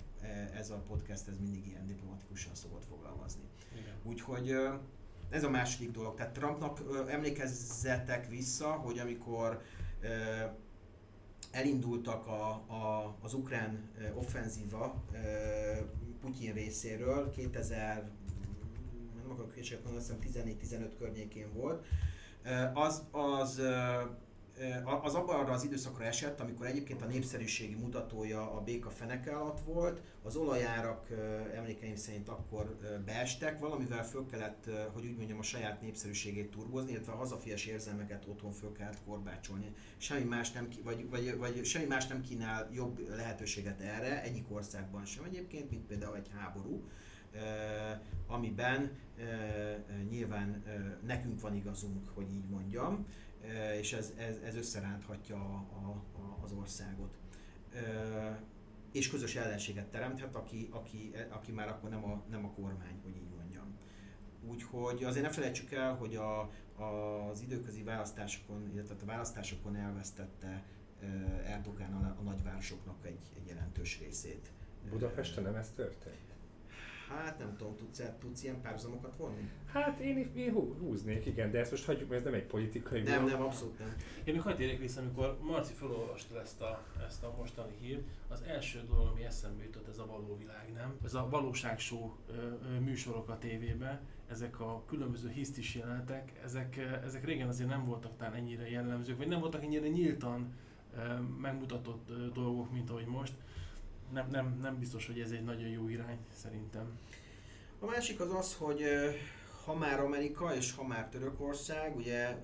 [0.53, 3.43] ez a podcast ez mindig ilyen diplomatikusan szokott fogalmazni.
[3.73, 3.93] Igen.
[4.03, 4.55] Úgyhogy
[5.29, 6.15] ez a második dolog.
[6.15, 9.61] Tehát Trumpnak emlékezzetek vissza, hogy amikor
[11.51, 15.03] elindultak a, a, az ukrán offenzíva
[16.21, 18.09] Putyin részéről 2000
[19.21, 21.85] nem akarok hülyeséget mondani, azt hiszem 14-15 környékén volt,
[22.73, 23.61] az, az
[25.01, 29.59] az abban arra az időszakra esett, amikor egyébként a népszerűségi mutatója a béka feneke alatt
[29.59, 35.39] volt, az olajárak ö, emlékeim szerint akkor ö, beestek, valamivel föl kellett, hogy úgy mondjam,
[35.39, 39.75] a saját népszerűségét turbozni, illetve a hazafias érzelmeket otthon föl kellett korbácsolni.
[39.97, 45.05] Semmi más nem, vagy, vagy, vagy semmi más nem kínál jobb lehetőséget erre, egyik országban
[45.05, 46.83] sem egyébként, mint például egy háború,
[47.33, 47.39] ö,
[48.27, 49.23] amiben ö,
[50.09, 53.05] nyilván ö, nekünk van igazunk, hogy így mondjam,
[53.79, 57.17] és ez, ez, ez összeránthatja a, a, a, az országot.
[57.73, 58.29] Ö,
[58.91, 63.15] és közös ellenséget teremthet, aki, aki, aki már akkor nem a, nem a kormány, hogy
[63.15, 63.77] így mondjam.
[64.47, 66.49] Úgyhogy azért ne felejtsük el, hogy a,
[66.83, 70.63] az időközi választásokon, illetve a választásokon elvesztette
[71.01, 71.05] ö,
[71.45, 74.51] Erdogán a, a nagyvárosoknak egy, egy jelentős részét.
[74.89, 76.30] Budapesten nem ez történt?
[77.15, 79.49] Hát nem tudom, tudsz, tudsz ilyen párhuzamokat vonni?
[79.65, 83.01] Hát én, én hú- húznék, igen, de ezt most hagyjuk, mert ez nem egy politikai
[83.01, 83.95] Nem, nem, abszolút nem.
[84.23, 88.41] Én még hagyd érjek vissza, amikor Marci felolvasta ezt a, ezt a mostani hírt, az
[88.41, 90.95] első dolog, ami eszembe jutott, ez a való világ, nem?
[91.03, 91.27] Ez a
[92.31, 98.17] ö, műsorok a tévében, ezek a különböző hisztis jelenetek, ezek, ezek régen azért nem voltak
[98.17, 100.53] talán ennyire jellemzők, vagy nem voltak ennyire nyíltan
[101.41, 103.33] megmutatott dolgok, mint ahogy most.
[104.13, 106.99] Nem, nem, nem biztos, hogy ez egy nagyon jó irány, szerintem.
[107.79, 108.83] A másik az az, hogy
[109.65, 112.37] ha már Amerika és ha már Törökország, ugye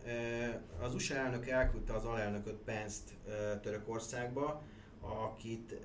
[0.80, 3.14] az USA elnök elküldte az alelnököt Pence-t
[3.62, 4.62] Törökországba,
[5.00, 5.76] akit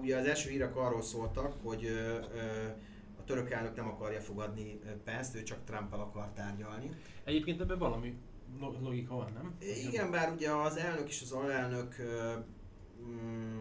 [0.00, 1.86] ugye az első hírek arról szóltak, hogy
[3.18, 6.90] a török elnök nem akarja fogadni Pence-t, ő csak Trump-al akar tárgyalni.
[7.24, 8.14] Egyébként ebben valami
[8.60, 9.56] lo- logika van, nem?
[9.86, 11.96] Igen, bár ugye az elnök és az alelnök
[13.02, 13.60] mm,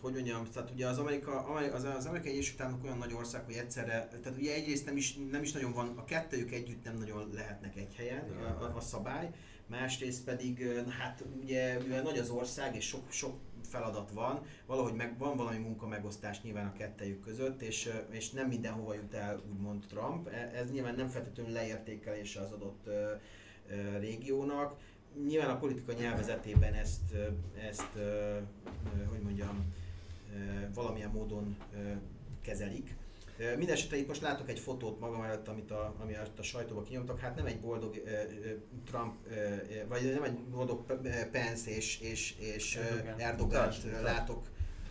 [0.00, 3.44] hogy mondjam, tehát ugye az, Amerika, Ameri- az, az Amerikai Egyesült Államok olyan nagy ország,
[3.44, 6.96] hogy egyszerre, tehát ugye egyrészt nem is, nem is nagyon van, a kettőjük együtt nem
[6.96, 9.30] nagyon lehetnek egy helyen, a, a, a szabály,
[9.66, 10.66] másrészt pedig,
[10.98, 13.36] hát ugye mivel nagy az ország és sok, sok
[13.68, 18.94] feladat van, valahogy meg, van valami munkamegosztás nyilván a kettejük között, és, és nem mindenhova
[18.94, 20.28] jut el úgymond Trump.
[20.28, 23.12] E- Ez nyilván nem feltétlenül leértékelése az adott ö,
[23.70, 24.76] ö, régiónak.
[25.26, 27.14] Nyilván a politika nyelvezetében ezt,
[27.68, 27.92] ezt
[29.08, 29.74] hogy mondjam,
[30.74, 31.56] valamilyen módon
[32.42, 32.96] kezelik.
[33.56, 37.20] Mindenesetre itt most látok egy fotót magam előtt, amit a, ami a, sajtóba kinyomtak.
[37.20, 38.10] Hát nem egy boldog ö,
[38.84, 39.36] Trump, ö,
[39.88, 42.78] vagy nem egy boldog Pence és, és, és
[43.16, 43.72] Erdogan.
[44.02, 44.48] Látok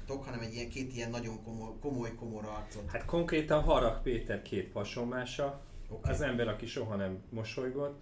[0.08, 2.90] láttok, hanem egy ilyen, két ilyen nagyon komoly, komoly komor arcot.
[2.92, 6.12] Hát konkrétan Harag Péter két pasonmása, Okay.
[6.12, 8.00] az ember, aki soha nem mosolygott.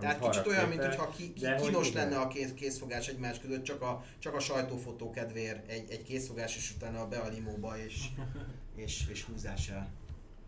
[0.00, 2.08] Tehát kicsit Harag olyan, mint Péter, hogyha ki, ki, hogy kínos igen.
[2.08, 6.56] lenne a kész, készfogás egymás között, csak a, csak a sajtófotó kedvéért egy, egy készfogás,
[6.56, 8.06] és utána be a limóba, és,
[8.84, 9.90] és, és húzás el.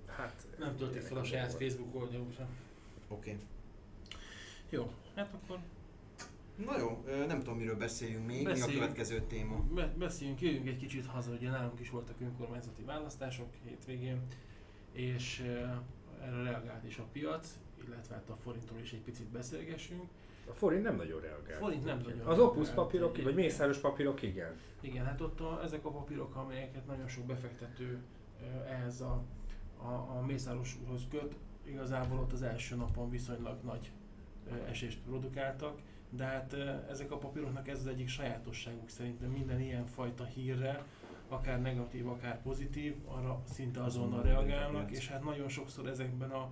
[0.06, 2.48] Hát, Nem töltik fel a saját Facebook oldalukra.
[3.08, 3.30] Oké.
[3.30, 3.42] Okay.
[4.70, 5.58] Jó, hát akkor
[6.64, 8.80] Na jó, nem tudom miről beszéljünk még, mi a Beszéljünk.
[8.80, 9.62] következő téma.
[9.74, 14.22] be- beszéljünk, jöjjünk egy kicsit haza, ugye nálunk is voltak önkormányzati választások hétvégén,
[14.92, 15.40] és
[16.20, 20.02] erre reagált is a piac, illetve hát a forintról is egy picit beszélgessünk.
[20.50, 21.58] a forint nem nagyon reagált.
[21.58, 22.74] Forint nem nagyon Az opus reagált.
[22.74, 24.52] papírok, vagy mészáros papírok igen.
[24.80, 27.98] Igen, hát ott a, ezek a papírok, amelyeket nagyon sok befektető
[28.68, 29.22] ehhez a,
[29.78, 33.90] a, a Mészároshoz köt, igazából ott az első napon viszonylag nagy
[34.68, 35.78] esést produkáltak,
[36.10, 36.52] de hát
[36.90, 40.84] ezek a papíroknak ez az egyik sajátosságuk szerintem minden ilyen fajta hírre,
[41.28, 46.50] akár negatív, akár pozitív, arra szinte azonnal reagálnak, és hát nagyon sokszor ezekben a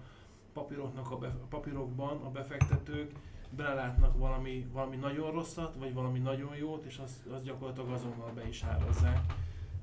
[0.54, 3.12] papíroknak a, bef- a papírokban a befektetők
[3.56, 8.48] belelátnak valami, valami nagyon rosszat, vagy valami nagyon jót, és azt, azt gyakorlatilag azonnal be
[8.48, 9.34] is árazzák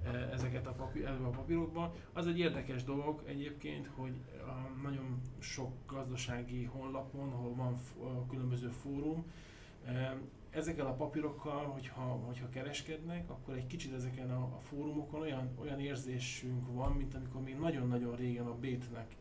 [0.04, 1.94] eh, ezeket a, papír, a papírokba.
[2.14, 4.14] Az egy érdekes dolog egyébként, hogy
[4.48, 7.78] a nagyon sok gazdasági honlapon, ahol van
[8.30, 9.26] különböző fórum,
[9.86, 10.12] eh,
[10.50, 15.80] ezekkel a papírokkal, hogyha, hogyha kereskednek, akkor egy kicsit ezeken a, a fórumokon olyan, olyan
[15.80, 19.16] érzésünk van, mint amikor még nagyon-nagyon régen a Bétnek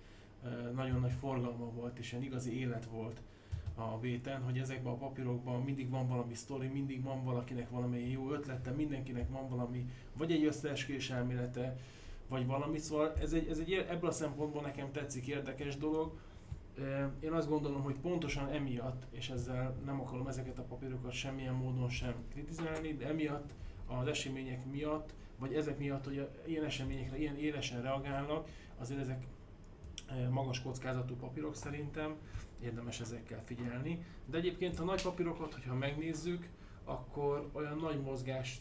[0.74, 3.20] nagyon nagy forgalma volt, és ilyen igazi élet volt
[3.74, 8.32] a béten, hogy ezekben a papírokban mindig van valami sztori, mindig van valakinek valami jó
[8.32, 11.76] ötlete, mindenkinek van valami, vagy egy összeesküvés elmélete,
[12.28, 16.12] vagy valami, szóval ez egy, ez egy ebből a szempontból nekem tetszik érdekes dolog.
[17.20, 21.88] Én azt gondolom, hogy pontosan emiatt, és ezzel nem akarom ezeket a papírokat semmilyen módon
[21.88, 23.50] sem kritizálni, de emiatt
[23.86, 28.48] az események miatt, vagy ezek miatt, hogy ilyen eseményekre ilyen élesen reagálnak,
[28.78, 29.26] azért ezek
[30.30, 32.14] magas kockázatú papírok szerintem,
[32.62, 34.04] érdemes ezekkel figyelni.
[34.26, 36.48] De egyébként a nagy papírokat, hogyha megnézzük,
[36.84, 38.60] akkor olyan nagy mozgás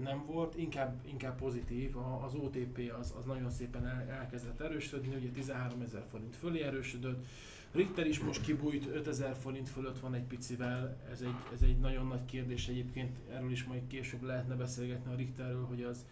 [0.00, 1.96] nem volt, inkább, inkább pozitív.
[1.96, 7.26] Az OTP az, az nagyon szépen el, elkezdett erősödni, ugye 13 ezer forint fölé erősödött.
[7.72, 12.06] Richter is most kibújt 5000 forint fölött van egy picivel, ez egy, ez egy nagyon
[12.06, 16.04] nagy kérdés egyébként, erről is majd később lehetne beszélgetni a Richterről, hogy az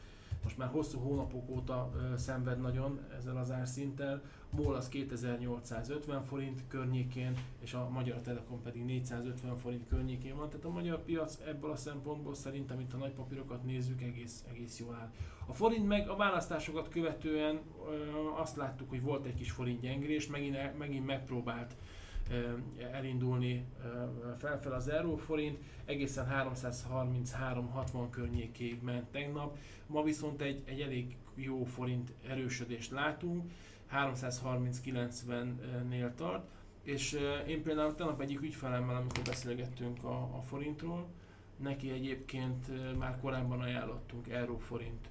[0.42, 4.22] most már hosszú hónapok óta ö, szenved nagyon ezzel az árszinttel.
[4.50, 10.48] MOL az 2850 forint környékén, és a Magyar Telekom pedig 450 forint környékén van.
[10.48, 14.79] Tehát a magyar piac ebből a szempontból szerintem itt a nagy papírokat nézzük, egész, egész
[14.79, 15.11] jól áll.
[15.46, 17.92] A forint meg a választásokat követően ö,
[18.40, 21.76] azt láttuk, hogy volt egy kis forint gyengülés, megint, el- megint megpróbált
[22.92, 23.64] elindulni
[24.38, 29.58] felfel az euróforint, egészen 333-60 környékéig ment tegnap.
[29.86, 33.50] Ma viszont egy, egy elég jó forint erősödést látunk,
[33.92, 36.48] 330-90-nél tart,
[36.82, 41.06] és én például tegnap egyik ügyfelemmel, amikor beszélgettünk a, a forintról,
[41.56, 42.66] neki egyébként
[42.98, 45.08] már korábban ajánlottunk euró-forint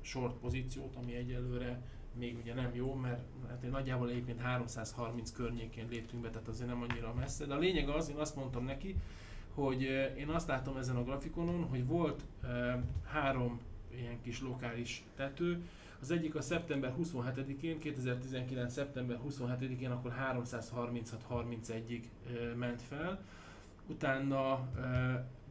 [0.00, 1.80] short pozíciót, ami egyelőre
[2.18, 6.82] még ugye nem jó, mert hát nagyjából egyébként 330 környékén léptünk be, tehát azért nem
[6.82, 7.46] annyira messze.
[7.46, 8.96] De a lényeg az, én azt mondtam neki,
[9.54, 9.82] hogy
[10.16, 12.24] én azt látom ezen a grafikonon, hogy volt
[13.04, 13.60] három
[13.94, 15.62] ilyen kis lokális tető,
[16.00, 18.72] az egyik a szeptember 27-én, 2019.
[18.72, 23.20] szeptember 27-én akkor 336-31-ig ö, ment fel,
[23.86, 24.68] utána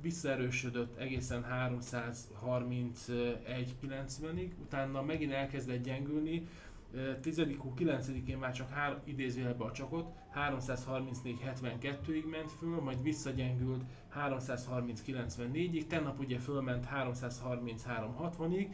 [0.01, 6.47] visszaerősödött egészen 331-90-ig, utána megint elkezdett gyengülni,
[6.93, 7.41] Ö, 10
[7.77, 13.83] 9-én már csak három, idézőjelben a csakot, 334-72-ig ment föl, majd visszagyengült
[14.15, 18.67] 330-94-ig, tegnap ugye fölment 333-60-ig,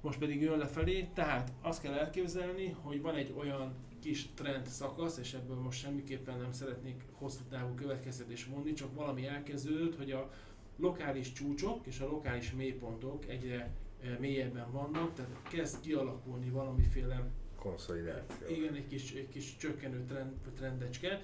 [0.00, 5.18] most pedig jön lefelé, tehát azt kell elképzelni, hogy van egy olyan kis trend szakasz,
[5.18, 10.30] és ebből most semmiképpen nem szeretnék hosszú távú következtetés vonni, csak valami elkezdődött, hogy a
[10.76, 13.70] lokális csúcsok és a lokális mélypontok egyre
[14.02, 18.48] eh, mélyebben vannak, tehát kezd kialakulni valamiféle Konszolidáció.
[18.48, 21.20] igen, egy kis, egy kis csökkenő trend, trendecske.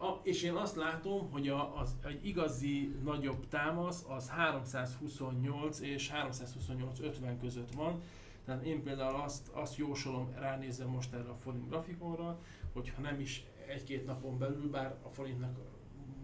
[0.00, 6.10] A, és én azt látom, hogy a, az, egy igazi nagyobb támasz az 328 és
[6.14, 8.02] 328-50 között van.
[8.44, 12.38] Tehát én például azt, azt jósolom, ránézem most erre a forint grafikonra,
[12.72, 15.58] hogyha nem is egy-két napon belül, bár a forintnak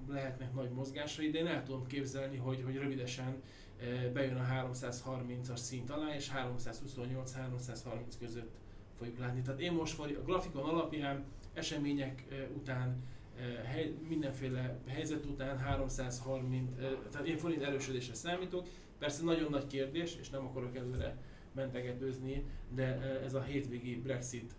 [0.09, 3.43] lehetnek nagy mozgásai, de én el tudom képzelni, hogy, hogy rövidesen
[3.81, 8.55] eh, bejön a 330-as szint alá, és 328-330 között
[8.99, 9.43] fogjuk látni.
[9.43, 13.03] Tehát én most a grafikon alapján, események eh, után,
[13.39, 18.69] eh, mindenféle helyzet után 330, eh, tehát én forint erősödésre számítok.
[18.99, 21.17] Persze nagyon nagy kérdés, és nem akarok előre
[21.53, 24.55] mentegetőzni, de ez a hétvégi Brexit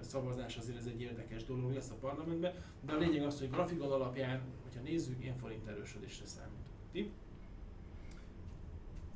[0.00, 3.92] szavazás azért ez egy érdekes dolog lesz a parlamentben, de a lényeg az, hogy grafikon
[3.92, 6.72] alapján, hogyha nézzük, én forint erősödésre számítok.
[6.92, 7.12] Ti?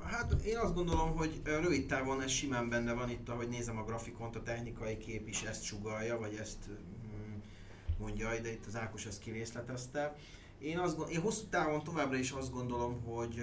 [0.03, 3.85] Hát én azt gondolom, hogy rövid távon ez simán benne van itt, ahogy nézem a
[3.85, 7.35] grafikont, a technikai kép is ezt sugalja, vagy ezt mm,
[7.99, 10.17] mondja, de itt az Ákos ezt kirészletezte.
[10.59, 13.35] Én, azt, én hosszú távon továbbra is azt gondolom, hogy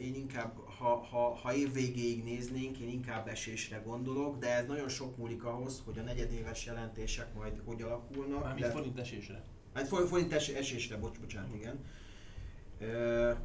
[0.00, 4.88] én inkább, ha, ha, ha év végéig néznénk, én inkább esésre gondolok, de ez nagyon
[4.88, 8.42] sok múlik ahhoz, hogy a negyedéves jelentések majd hogy alakulnak.
[8.42, 9.44] Mármint de, forint esésre.
[9.74, 11.84] Hát forint esésre, bocs, bocsánat, igen.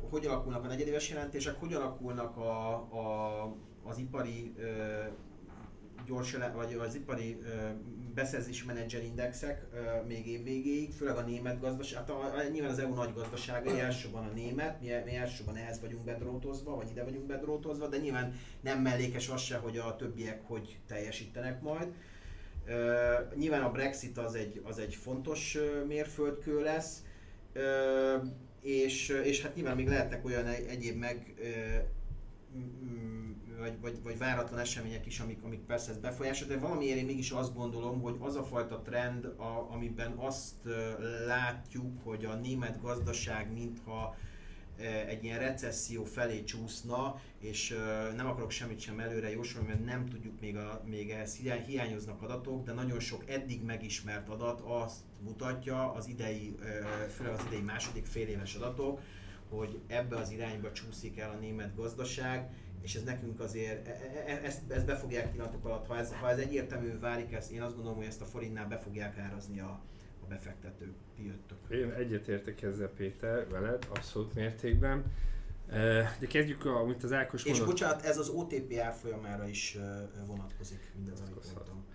[0.09, 4.53] Hogy alakulnak a negyedéves jelentések, hogy alakulnak a, a, az ipari
[6.05, 7.37] gyors, vagy az ipari
[8.13, 9.65] beszerzési menedzser indexek
[10.07, 13.79] még év végéig, főleg a német gazdaság, hát a, a, nyilván az EU nagy gazdasága,
[13.79, 18.33] elsősorban a német, mi, mi elsősorban ehhez vagyunk bedrótozva, vagy ide vagyunk bedrótozva, de nyilván
[18.61, 21.87] nem mellékes az se, hogy a többiek hogy teljesítenek majd.
[22.67, 27.03] Uh, nyilván a Brexit az egy, az egy fontos mérföldkő lesz,
[28.61, 31.33] és, és hát nyilván még lehetnek olyan egyéb meg
[33.63, 37.31] vagy, vagy, vagy váratlan események is, amik, amik persze ezt befolyásolják, de valamiért én mégis
[37.31, 40.55] azt gondolom, hogy az a fajta trend, a, amiben azt
[41.25, 44.15] látjuk, hogy a német gazdaság mintha
[45.07, 47.77] egy ilyen recesszió felé csúszna, és
[48.15, 52.65] nem akarok semmit sem előre jósolni, mert nem tudjuk még, a, még ehhez hiányoznak adatok,
[52.65, 56.55] de nagyon sok eddig megismert adat azt mutatja, az idei,
[57.15, 58.99] főleg az idei második fél éves adatok,
[59.49, 62.49] hogy ebbe az irányba csúszik el a német gazdaság,
[62.83, 66.13] és ez nekünk azért, e, e, e, ezt, ezt be fogják pillanatok alatt, ha ez,
[66.13, 69.59] ha ez egyértelmű válik, ezt, én azt gondolom, hogy ezt a forintnál be fogják árazni
[69.59, 69.79] a,
[70.23, 71.57] a befektetők, ti jöttök.
[71.69, 75.03] Én egyetértek ezzel Péter, veled, abszolút mértékben.
[76.19, 77.63] De kezdjük, a, amit az Ákos mondott.
[77.63, 79.77] És bocsánat, ez az OTP árfolyamára is
[80.25, 81.85] vonatkozik, mindez, amit mondtam.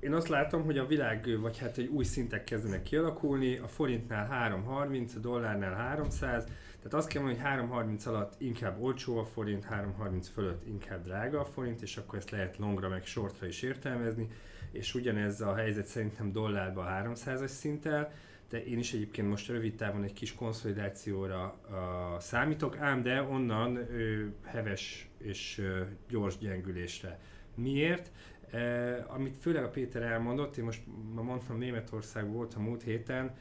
[0.00, 4.52] Én azt látom, hogy a világ, vagy hát egy új szintek kezdenek kialakulni, a forintnál
[4.52, 6.44] 3.30, a dollárnál 300,
[6.82, 11.40] tehát azt kell mondani, hogy 3.30 alatt inkább olcsó a forint, 3.30 fölött inkább drága
[11.40, 14.28] a forint, és akkor ezt lehet longra meg shortra is értelmezni,
[14.72, 18.12] és ugyanez a helyzet szerintem dollárban 300-as szinttel,
[18.48, 21.76] de én is egyébként most rövid távon egy kis konszolidációra uh,
[22.20, 27.18] számítok, ám de onnan uh, heves és uh, gyors gyengülésre.
[27.54, 28.10] Miért?
[28.52, 30.82] Uh, amit főleg a Péter elmondott, én most
[31.14, 33.34] ma mondtam Németország volt a múlt héten,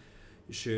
[0.50, 0.72] és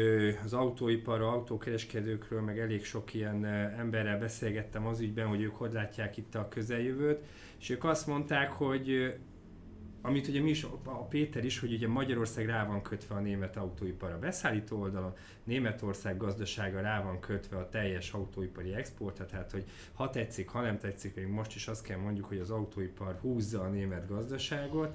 [0.43, 6.17] az autóipar, autókereskedőkről, meg elég sok ilyen emberrel beszélgettem az ügyben, hogy ők hogy látják
[6.17, 7.23] itt a közeljövőt,
[7.59, 9.13] és ők azt mondták, hogy
[10.01, 13.57] amit ugye mi is, a Péter is, hogy ugye Magyarország rá van kötve a német
[13.57, 19.63] autóipar a beszállító oldalon, Németország gazdasága rá van kötve a teljes autóipari exportra, tehát hogy
[19.93, 23.61] ha tetszik, ha nem tetszik, még most is azt kell mondjuk, hogy az autóipar húzza
[23.61, 24.93] a német gazdaságot,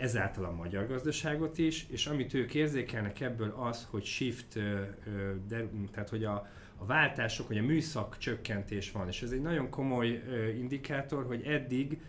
[0.00, 4.58] ezáltal a magyar gazdaságot is, és amit ők érzékelnek ebből az, hogy shift,
[5.48, 9.70] de, tehát hogy a, a váltások, hogy a műszak csökkentés van, és ez egy nagyon
[9.70, 10.22] komoly
[10.58, 12.00] indikátor, hogy eddig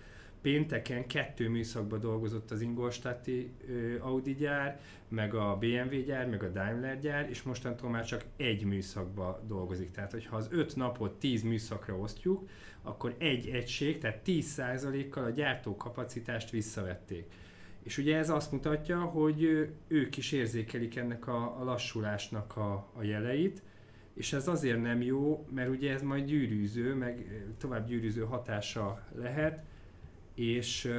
[0.41, 3.51] pénteken kettő műszakban dolgozott az Ingolstadti
[3.99, 8.63] Audi gyár, meg a BMW gyár, meg a Daimler gyár, és mostantól már csak egy
[8.63, 9.91] műszakba dolgozik.
[9.91, 12.49] Tehát, hogyha az öt napot tíz műszakra osztjuk,
[12.82, 17.32] akkor egy egység, tehát 10%-kal a gyártókapacitást visszavették.
[17.84, 23.04] És ugye ez azt mutatja, hogy ők is érzékelik ennek a, a lassulásnak a, a
[23.04, 23.62] jeleit,
[24.13, 29.63] és ez azért nem jó, mert ugye ez majd gyűrűző, meg tovább gyűrűző hatása lehet,
[30.36, 30.91] és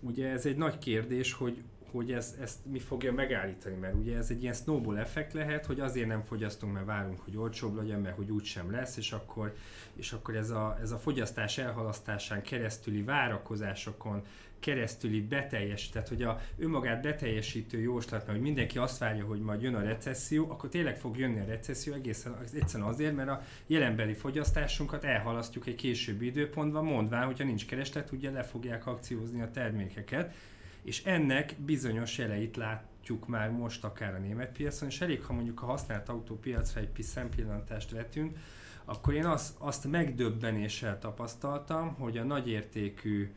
[0.00, 4.30] ugye ez egy nagy kérdés, hogy hogy ez, ezt mi fogja megállítani, mert ugye ez
[4.30, 8.16] egy ilyen snowball effekt lehet, hogy azért nem fogyasztunk, mert várunk, hogy olcsóbb legyen, mert
[8.16, 9.54] hogy úgysem lesz, és akkor,
[9.94, 14.22] és akkor ez, a, ez a fogyasztás elhalasztásán keresztüli várakozásokon
[14.60, 19.82] keresztüli beteljes, hogy a önmagát beteljesítő jóslat, hogy mindenki azt várja, hogy majd jön a
[19.82, 25.66] recesszió, akkor tényleg fog jönni a recesszió egészen egyszerűen azért, mert a jelenbeli fogyasztásunkat elhalasztjuk
[25.66, 30.34] egy későbbi időpontban, mondván, hogyha nincs kereslet, ugye le fogják akciózni a termékeket,
[30.82, 35.62] és ennek bizonyos jeleit látjuk már most akár a német piacon, és elég, ha mondjuk
[35.62, 38.36] a használt autópiacra egy szempillantást vetünk,
[38.84, 43.32] akkor én azt, azt megdöbbenéssel tapasztaltam, hogy a nagyértékű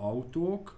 [0.00, 0.76] autók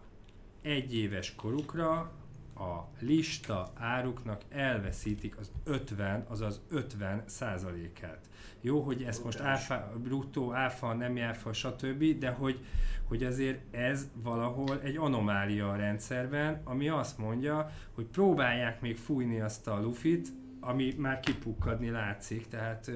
[0.62, 2.12] egy éves korukra
[2.54, 8.28] a lista áruknak elveszítik az 50, azaz 50 százalékát.
[8.60, 12.64] Jó, hogy ezt most áfa, bruttó, áfa, nem áfa, stb., de hogy,
[13.04, 19.40] hogy azért ez valahol egy anomália a rendszerben, ami azt mondja, hogy próbálják még fújni
[19.40, 20.28] azt a lufit,
[20.60, 22.90] ami már kipukkadni látszik, tehát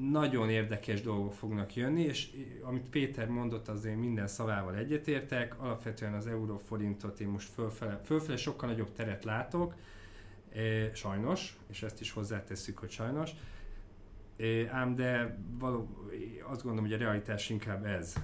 [0.00, 2.28] nagyon érdekes dolgok fognak jönni, és
[2.62, 5.60] amit Péter mondott, azért minden szavával egyetértek.
[5.60, 9.74] Alapvetően az euróforintot én most fölfele, fölfele sokkal nagyobb teret látok,
[10.52, 13.30] e, sajnos, és ezt is hozzátesszük, hogy sajnos.
[14.36, 15.88] E, ám de való,
[16.42, 18.14] azt gondolom, hogy a realitás inkább ez.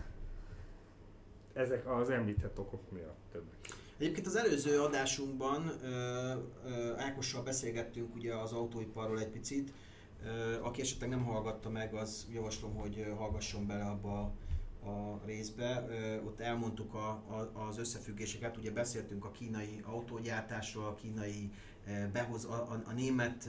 [1.53, 3.57] Ezek az említett okok miatt többek.
[3.99, 6.33] Egyébként az előző adásunkban ö,
[6.97, 9.73] Ákossal beszélgettünk ugye az autóiparról egy picit,
[10.63, 14.33] aki esetleg nem hallgatta meg, az javaslom, hogy hallgasson bele abba
[14.85, 15.87] a részbe.
[16.27, 21.51] Ott elmondtuk a, a, az összefüggéseket, ugye beszéltünk a kínai autógyártásról, a kínai
[22.13, 23.49] behoz, a, a, a, német,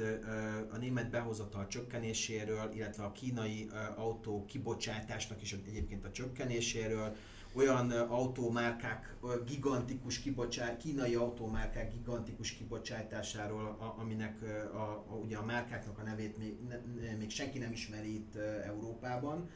[0.72, 7.16] a német behozatal csökkenéséről, illetve a kínai autó kibocsátásnak is egyébként a csökkenéséről,
[7.54, 14.42] olyan autómárkák gigantikus kibocsát, kínai autómárkák gigantikus kibocsátásáról, aminek
[14.74, 18.36] a, a, ugye a márkáknak a nevét még, ne, még senki nem ismeri itt
[18.66, 19.50] Európában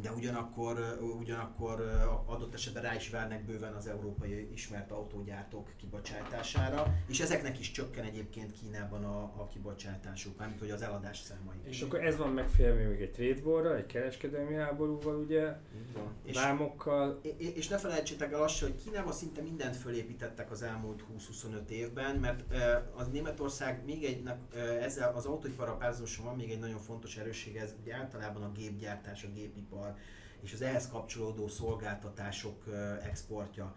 [0.00, 1.80] de ugyanakkor, ugyanakkor
[2.26, 8.04] adott esetben rá is várnak bőven az európai ismert autógyártók kibocsátására, és ezeknek is csökken
[8.04, 11.56] egyébként Kínában a, a kibocsátásuk, mármint hogy az eladás számai.
[11.62, 15.56] És akkor ez van megfélve még egy trade warra, egy kereskedelmi háborúval ugye,
[16.24, 17.20] és, vámokkal.
[17.22, 21.04] És, és ne felejtsétek el azt, hogy Kínában szinte mindent fölépítettek az elmúlt
[21.64, 22.44] 20-25 évben, mert
[22.94, 24.28] az Németország még egy,
[24.80, 25.78] ezzel az autóipara
[26.22, 30.62] van még egy nagyon fontos erősség, ez általában a gépgyártás, a gépipar ipar és az
[30.62, 32.64] ehhez kapcsolódó szolgáltatások
[33.02, 33.74] exportja.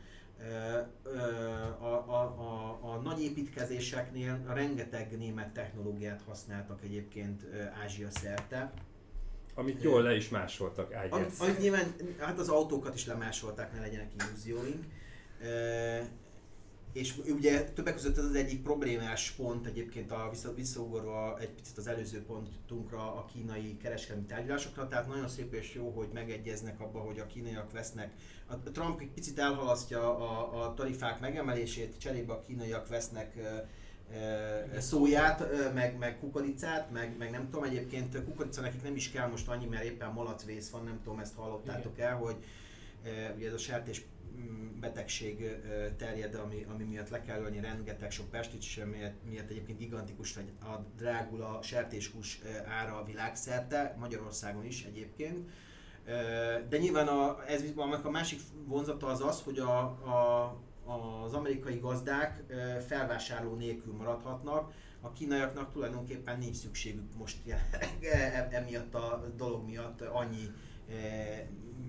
[1.80, 7.46] A, a, a, a nagy építkezéseknél rengeteg német technológiát használtak egyébként
[7.84, 8.74] Ázsia szerte.
[9.56, 11.32] Amit jól le is másoltak ágyet.
[11.40, 14.86] Amit nyilván, hát az autókat is lemásolták, ne legyenek illúzióink.
[16.94, 21.88] És ugye többek között ez az egyik problémás pont egyébként a visszaugorva egy picit az
[21.88, 27.20] előző pontunkra a kínai kereskedelmi tárgyalásokra, tehát nagyon szép és jó, hogy megegyeznek abba, hogy
[27.20, 28.14] a kínaiak vesznek.
[28.48, 33.36] A Trump egy picit elhalasztja a, a tarifák megemelését, cserébe a kínaiak vesznek
[34.78, 39.48] szóját, meg, meg kukoricát, meg, meg nem tudom, egyébként kukorica nekik nem is kell most
[39.48, 42.36] annyi, mert éppen malacvész van, nem tudom, ezt hallottátok el, hogy
[43.36, 44.06] ugye ez a sertés
[44.80, 45.60] betegség
[45.98, 50.86] terjed, ami, ami miatt le kell ölni rengeteg sok pestis, miatt, miatt egyébként gigantikus a
[50.98, 55.50] drágul a sertéshús ára a világszerte, Magyarországon is egyébként.
[56.70, 57.64] De nyilván a, ez
[58.04, 60.58] a másik vonzata az az, hogy a, a,
[61.24, 62.44] az amerikai gazdák
[62.88, 70.02] felvásárló nélkül maradhatnak, a kínaiaknak tulajdonképpen nincs szükségük most jelenleg e, emiatt a dolog miatt
[70.02, 70.50] annyi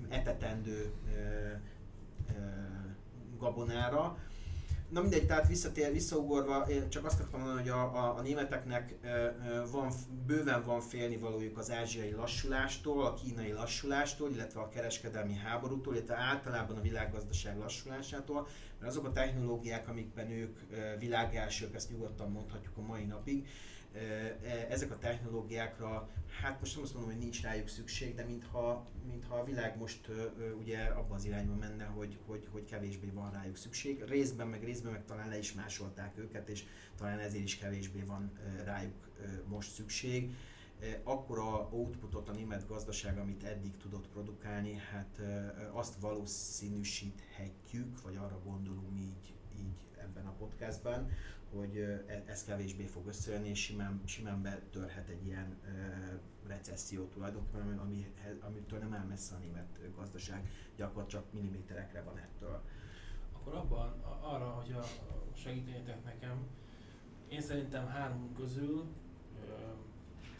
[0.09, 0.93] etetendő
[3.39, 4.18] gabonára.
[4.89, 8.95] Na mindegy, tehát visszatér, visszaugorva, csak azt akartam mondani, hogy a, a, a németeknek
[9.70, 9.93] van,
[10.27, 16.77] bőven van félnivalójuk az ázsiai lassulástól, a kínai lassulástól, illetve a kereskedelmi háborútól, illetve általában
[16.77, 18.47] a világgazdaság lassulásától,
[18.79, 20.59] mert azok a technológiák, amikben ők
[20.99, 23.49] világelsők, ezt nyugodtan mondhatjuk a mai napig,
[24.69, 26.09] ezek a technológiákra,
[26.43, 30.11] hát most nem azt mondom, hogy nincs rájuk szükség, de mintha, mintha a világ most
[30.59, 34.05] ugye abban az irányba menne, hogy, hogy, hogy kevésbé van rájuk szükség.
[34.05, 36.65] Részben meg részben meg talán le is másolták őket, és
[36.97, 38.33] talán ezért is kevésbé van
[38.65, 39.09] rájuk
[39.49, 40.35] most szükség.
[41.03, 45.21] Akkora outputot a német gazdaság, amit eddig tudott produkálni, hát
[45.73, 51.11] azt valószínűsíthetjük, vagy arra gondolunk így, így ebben a podcastben,
[51.57, 55.59] hogy e, ez kevésbé fog összejönni, és simán, simán betörhet egy ilyen
[56.47, 62.63] recesszió tulajdonképpen, ami, amitől nem áll messze a német gazdaság, gyakorlatilag csak milliméterekre van ettől.
[63.33, 64.85] Akkor abban, arra, hogy a,
[65.37, 66.47] segítenétek nekem,
[67.29, 68.85] én szerintem három közül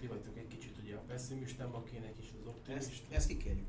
[0.01, 2.93] ti vagytok egy kicsit ugye a pessimista, akinek is az optimista.
[2.93, 3.67] Ezt, ezt kikérjük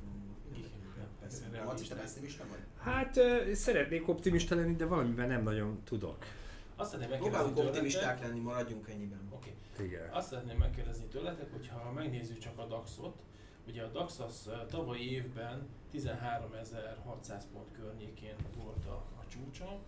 [1.95, 2.59] pessimista vagy?
[2.77, 3.19] Hát
[3.55, 6.17] szeretnék optimista lenni, de valamiben nem nagyon tudok.
[6.75, 9.27] Azt szeretném megkérdezni Próbálunk optimisták lenni, maradjunk ennyiben.
[9.29, 9.55] Oké.
[9.73, 9.85] Okay.
[9.85, 10.09] Igen.
[10.09, 13.23] Azt szeretném megkérdezni tőletek, hogyha megnézzük csak a DAX-ot,
[13.67, 19.79] ugye a DAX az tavalyi évben 13.600 pont környékén volt a, a csúcsa.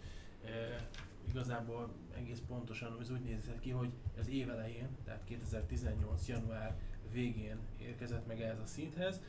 [0.46, 0.88] E,
[1.30, 6.28] igazából egész pontosan ez úgy nézett ki, hogy az év elején, tehát 2018.
[6.28, 6.76] január
[7.12, 9.22] végén érkezett meg ehhez a szinthez.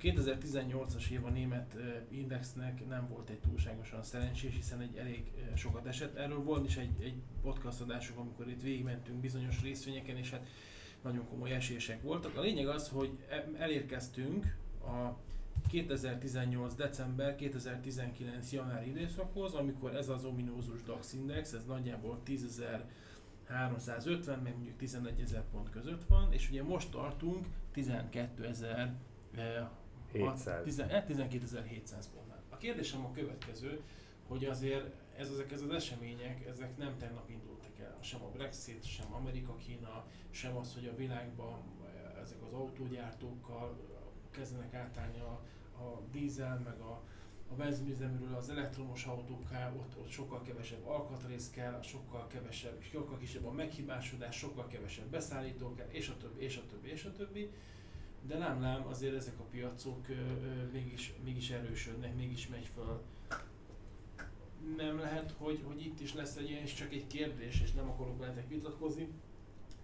[0.00, 1.76] 2018-as év a német
[2.08, 6.16] indexnek nem volt egy túlságosan szerencsés, hiszen egy elég sokat esett.
[6.16, 10.46] Erről volt is egy, egy podcast adásunk, amikor itt végigmentünk bizonyos részvényeken, és hát
[11.02, 12.36] nagyon komoly esések voltak.
[12.36, 15.16] A lényeg az, hogy e, elérkeztünk a
[15.68, 16.74] 2018.
[16.74, 18.52] december 2019.
[18.52, 22.80] január időszakhoz, amikor ez az ominózus DAX index, ez nagyjából 10.000
[23.44, 28.94] 350, meg mondjuk 11 ezer pont között van, és ugye most tartunk 12 ezer
[29.36, 29.79] 700.
[30.12, 32.42] 12.700 pontnál.
[32.48, 33.80] A kérdésem a következő,
[34.28, 37.98] hogy azért ez, ezek ez az események, ezek nem tegnap indultak el.
[38.00, 41.62] Sem a Brexit, sem Amerika-Kína, sem az, hogy a világban
[42.22, 43.76] ezek az autógyártókkal
[44.30, 45.42] kezdenek átállni a,
[45.82, 47.02] a dízel, meg a,
[47.48, 53.46] a benzinüzemről az elektromos autókká, ott, ott sokkal kevesebb alkatrész kell, sokkal kevesebb, sokkal kisebb
[53.46, 57.50] a meghibásodás, sokkal kevesebb beszállító kell, és a többi, és a többi, és a többi.
[58.26, 63.02] De nem lám, azért ezek a piacok ö, ö, mégis, mégis erősödnek, mégis megy föl.
[64.76, 67.88] Nem lehet, hogy, hogy itt is lesz egy ilyen, és csak egy kérdés, és nem
[67.88, 69.08] akarok veletek vitatkozni.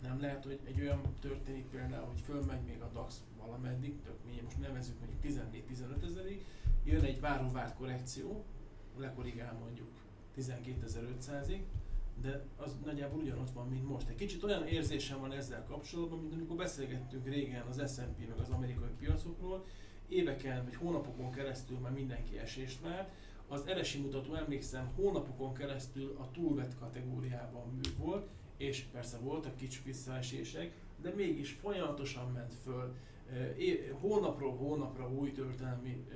[0.02, 4.40] Nem lehet, hogy egy olyan történik például, hogy fölmegy még a DAX valameddig, tök mi
[4.44, 5.38] most nevezzük mondjuk
[6.00, 6.44] 14-15 ezerig,
[6.84, 8.44] jön egy váróvárt korrekció,
[8.96, 9.88] lekorrigál mondjuk
[10.38, 11.60] 12.500-ig,
[12.22, 14.08] de az nagyjából ugyanott van, mint most.
[14.08, 18.48] Egy kicsit olyan érzésem van ezzel kapcsolatban, mint amikor beszélgettünk régen az S&P meg az
[18.48, 19.64] amerikai piacokról,
[20.08, 23.10] éveken vagy hónapokon keresztül már mindenki esést várt,
[23.48, 30.72] az eresi mutató emlékszem hónapokon keresztül a túlvett kategóriában volt, és persze voltak kicsi visszaesések,
[31.02, 32.94] de mégis folyamatosan ment föl,
[34.00, 36.06] hónapról hónapra új történelmi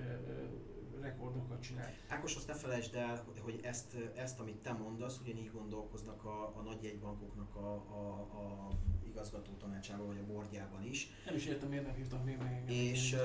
[1.01, 1.93] rekordokat csinál.
[2.09, 6.63] Ákos, azt ne felejtsd el, hogy ezt, ezt amit te mondasz, ugyanígy gondolkoznak a, a
[6.65, 8.69] nagy jegybankoknak a, a, a
[9.07, 11.11] igazgató tanácsában, vagy a bordjában is.
[11.27, 12.71] Nem is értem, miért nem hívtak még meg.
[12.71, 13.21] És uh,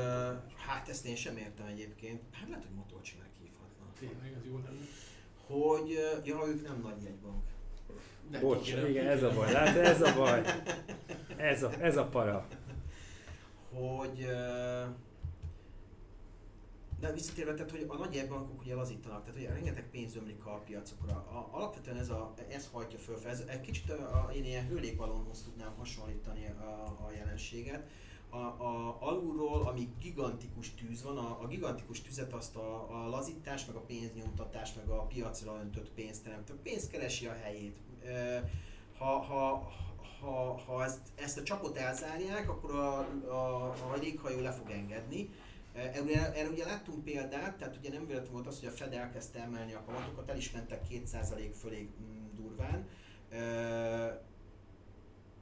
[0.56, 2.22] hát ezt én sem értem egyébként.
[2.32, 3.94] Hát lehet, hogy motorcsinek hívhatnak.
[4.00, 4.86] Tényleg, ez jó lenne.
[5.48, 5.90] Hogy,
[6.24, 7.44] ja, ők nem nagy jegybank.
[8.30, 9.52] De Bocs, igen, ez a baj.
[9.52, 10.44] Látod, ez a baj.
[11.38, 12.48] Ez a, ez a para.
[13.72, 14.96] Hogy uh,
[17.06, 20.62] de visszatérve, tehát, hogy a nagy bankok ugye lazítanak, tehát hogy rengeteg pénz ömlik a
[20.66, 21.14] piacokra.
[21.14, 25.74] A, alapvetően ez, a, ez hajtja föl, ez egy kicsit a, én ilyen hőlékbalonhoz tudnám
[25.78, 27.90] hasonlítani a, a jelenséget.
[28.30, 33.66] A, a, alulról, ami gigantikus tűz van, a, a gigantikus tüzet azt a, a lazítás,
[33.66, 36.50] meg a pénznyomtatás, meg a piacra öntött pénzt teremt.
[36.50, 37.78] A pénz keresi a helyét.
[38.98, 39.72] Ha, ha,
[40.22, 42.98] ha, ha ezt, ezt a csapot elzárják, akkor a,
[43.28, 45.30] a, a léghajó le fog engedni
[45.76, 49.40] erre, erre ugye láttunk példát, tehát ugye nem véletlen volt az, hogy a Fed elkezdte
[49.40, 52.88] emelni a kamatokat, el is mentek 2% fölé mm, durván.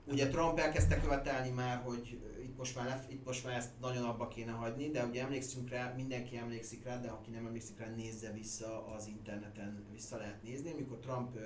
[0.07, 4.27] Ugye Trump elkezdte követelni már, hogy itt most már, itt most már ezt nagyon abba
[4.27, 8.31] kéne hagyni, de ugye emlékszünk rá, mindenki emlékszik rá, de aki nem emlékszik rá, nézze
[8.31, 10.71] vissza az interneten, vissza lehet nézni.
[10.71, 11.37] Amikor Trump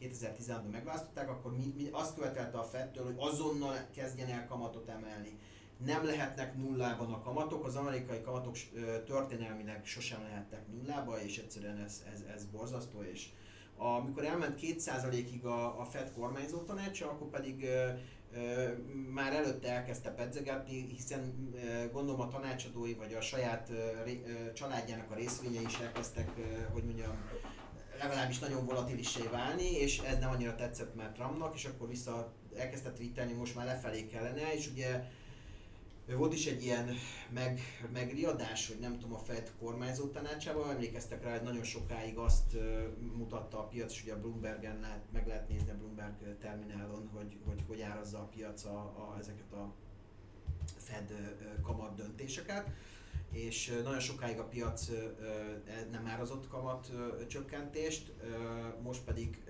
[0.00, 5.38] 2016-ban megválasztották, akkor mi, mi azt követelte a Fedtől, hogy azonnal kezdjen el kamatot emelni
[5.84, 8.56] nem lehetnek nullában a kamatok, az amerikai kamatok
[9.06, 13.28] történelmileg sosem lehettek nullába, és egyszerűen ez, ez, ez borzasztó, és
[13.76, 17.88] amikor elment 2%-ig a, a Fed kormányzó tanácsa, akkor pedig ö,
[18.34, 18.72] ö,
[19.12, 25.10] már előtte elkezdte pedzegetni, hiszen ö, gondolom a tanácsadói vagy a saját ö, ö, családjának
[25.10, 27.16] a részvényei is elkezdtek, ö, hogy mondjam,
[27.98, 32.98] legalábbis nagyon volatilissé válni, és ez nem annyira tetszett már Trumpnak, és akkor vissza elkezdett
[32.98, 35.04] vitelni, most már lefelé kellene, és ugye
[36.06, 36.90] volt is egy ilyen
[37.30, 37.60] meg,
[37.92, 42.56] megriadás, hogy nem tudom, a Fed kormányzó tanácsában, emlékeztek rá, hogy nagyon sokáig azt
[43.16, 47.38] mutatta a piac, és ugye a Bloombergen lehet, meg lehet nézni a Bloomberg terminálon, hogy
[47.44, 49.72] hogy, hogy árazza a piac a, a, ezeket a
[50.78, 52.70] Fed kamat döntéseket
[53.34, 54.90] és nagyon sokáig a piac
[55.90, 56.92] nem árazott kamat
[57.28, 58.12] csökkentést,
[58.82, 59.44] most pedig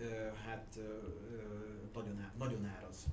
[0.46, 0.78] hát
[1.94, 3.06] nagyon, nagyon áraz.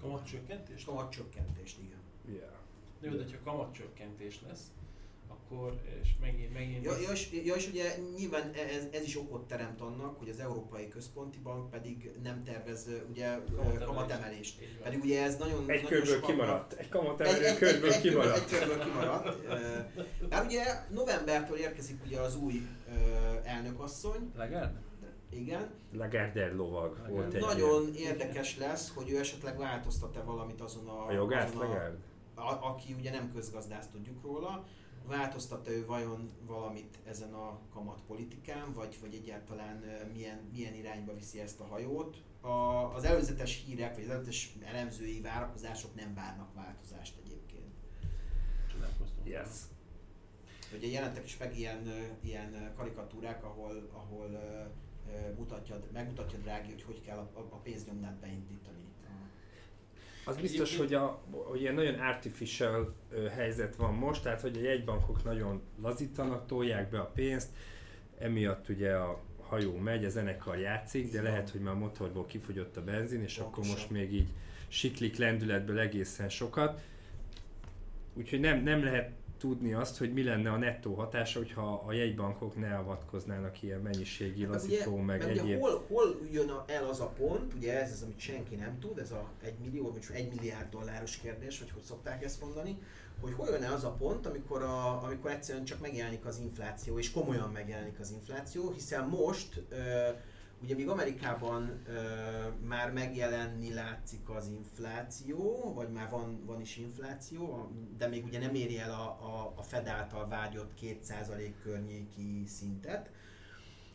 [0.00, 0.84] Kamat csökkentést?
[0.84, 1.95] Kamat csökkentést, igen.
[2.28, 2.56] Yeah.
[3.00, 4.70] Jó, de ha kamatcsökkentés lesz,
[5.28, 6.84] akkor, és megint, megint...
[6.84, 10.40] Ja, ja, és, ja, és ugye nyilván ez, ez is okot teremt annak, hogy az
[10.40, 13.38] Európai Központi Bank pedig nem tervez ugye
[13.84, 14.58] kamatemelést.
[14.82, 15.58] Pedig ugye ez nagyon...
[15.66, 16.72] Egy nagyon körből kimaradt.
[16.72, 18.36] Egy kamatemelő egy, egy, körből egy, kimaradt.
[18.36, 19.46] Egy, egy körből kimaradt.
[20.30, 22.62] Bár ugye novembertől érkezik ugye az új
[23.42, 24.32] elnökasszony.
[24.36, 24.84] Legend?
[25.30, 25.70] Igen.
[25.92, 27.12] Lagarder lovag Lagarde.
[27.12, 28.12] volt egy Nagyon ilyen.
[28.12, 31.06] érdekes lesz, hogy ő esetleg változtat-e valamit azon a...
[31.06, 31.98] A jogát azon
[32.36, 34.66] a, aki ugye nem közgazdász, tudjuk róla.
[35.06, 41.60] Változtatta ő vajon valamit ezen a kamatpolitikán, vagy, vagy egyáltalán milyen, milyen irányba viszi ezt
[41.60, 42.22] a hajót?
[42.40, 42.48] A,
[42.94, 47.74] az előzetes hírek, vagy az előzetes elemzői várakozások nem várnak változást egyébként.
[49.24, 49.48] Yes.
[50.74, 54.28] Ugye jelentek is meg ilyen, ilyen karikatúrák, ahol, ahol
[55.36, 58.85] mutatja, megmutatja drági, hogy hogy kell a, a pénznyomnát beindítani.
[60.28, 62.94] Az biztos, hogy, a, hogy ilyen nagyon artificial
[63.34, 67.48] helyzet van most, tehát hogy a jegybankok nagyon lazítanak, tolják be a pénzt,
[68.18, 72.76] emiatt ugye a hajó megy, a zenekar játszik, de lehet, hogy már a motorból kifogyott
[72.76, 73.46] a benzin, és Pontosan.
[73.46, 74.28] akkor most még így
[74.68, 76.80] siklik lendületből egészen sokat.
[78.14, 82.56] Úgyhogy nem, nem lehet tudni azt, hogy mi lenne a nettó hatása, hogyha a jegybankok
[82.56, 85.44] ne avatkoznának ilyen mennyiségi hát lazító, ugye, meg egyéb.
[85.44, 88.98] Ugye, hol, hol jön el az a pont, ugye ez az, amit senki nem tud,
[88.98, 92.78] ez a 1 millió, vagy 1 milliárd dolláros kérdés, vagy hogy szokták ezt mondani,
[93.20, 96.98] hogy hol jön el az a pont, amikor, a, amikor egyszerűen csak megjelenik az infláció,
[96.98, 100.08] és komolyan megjelenik az infláció, hiszen most ö,
[100.62, 101.94] Ugye még Amerikában ö,
[102.66, 108.54] már megjelenni látszik az infláció, vagy már van, van is infláció, de még ugye nem
[108.54, 113.10] éri el a, a, a Fed által vágyott 2% környéki szintet.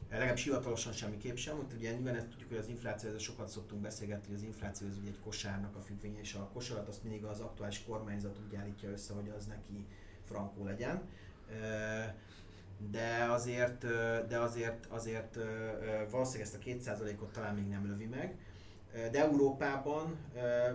[0.10, 3.82] Legalábbis hivatalosan semmiképp sem, hogy ugye nyilván ezt tudjuk, hogy az infláció, ezzel sokat szoktunk
[3.82, 7.24] beszélgetni, hogy az infláció az ugye egy kosárnak a függvénye, és a kosarat azt mindig
[7.24, 9.86] az aktuális kormányzat úgy állítja össze, hogy az neki
[10.24, 11.02] frankó legyen
[12.90, 13.86] de azért,
[14.28, 15.38] de azért, azért
[16.12, 18.36] valószínűleg ezt a 2%-ot talán még nem lövi meg.
[19.12, 20.18] De Európában,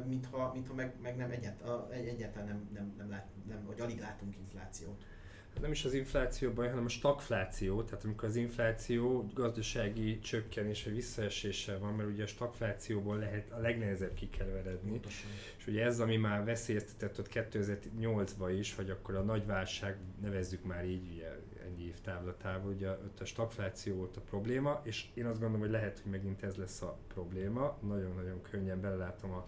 [0.07, 4.37] mintha, mintha meg, meg nem egyet, egyáltalán nem, nem, nem, lát, nem, vagy alig látunk
[4.37, 5.05] inflációt.
[5.53, 10.85] Hát nem is az infláció baj, hanem a stagfláció, tehát amikor az infláció gazdasági csökkenés
[10.85, 14.91] vagy visszaeséssel van, mert ugye a stagflációból lehet a legnehezebb kikeveredni.
[14.91, 15.31] Pontosan.
[15.59, 20.65] És ugye ez, ami már veszélyeztetett ott 2008-ban is, vagy akkor a nagy válság, nevezzük
[20.65, 21.29] már így, ugye
[21.67, 25.71] ennyi év távlatával, ugye ott a stagfláció volt a probléma, és én azt gondolom, hogy
[25.71, 27.79] lehet, hogy megint ez lesz a probléma.
[27.81, 29.47] Nagyon-nagyon könnyen belelátom a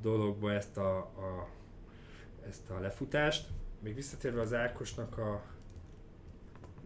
[0.00, 1.48] dologba ezt a, a,
[2.48, 3.48] ezt a lefutást.
[3.80, 5.42] Még visszatérve az Ákosnak a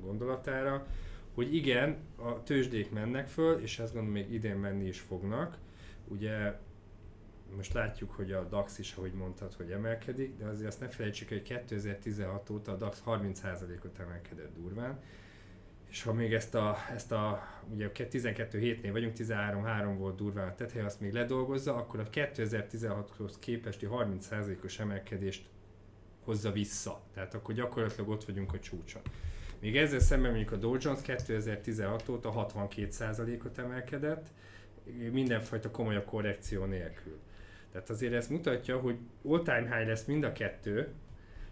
[0.00, 0.86] gondolatára,
[1.34, 5.58] hogy igen, a tőzsdék mennek föl, és ezt gondolom még idén menni is fognak.
[6.08, 6.58] Ugye
[7.56, 11.28] most látjuk, hogy a DAX is, ahogy mondtad, hogy emelkedik, de azért azt ne felejtsük,
[11.28, 14.98] hogy 2016 óta a DAX 30%-ot emelkedett durván,
[15.90, 17.42] és ha még ezt a, ezt a
[17.72, 23.38] ugye 12 hétnél vagyunk, 13-3 volt durván a tetej, azt még ledolgozza, akkor a 2016-hoz
[23.38, 25.48] képesti 30%-os emelkedést
[26.20, 27.02] hozza vissza.
[27.14, 29.02] Tehát akkor gyakorlatilag ott vagyunk a csúcson.
[29.60, 34.26] Még ezzel szemben mondjuk a Dow Jones 2016 óta 62%-ot emelkedett,
[35.12, 37.18] mindenfajta komolyabb korrekció nélkül.
[37.72, 40.88] Tehát azért ez mutatja, hogy all-time high lesz mind a kettő,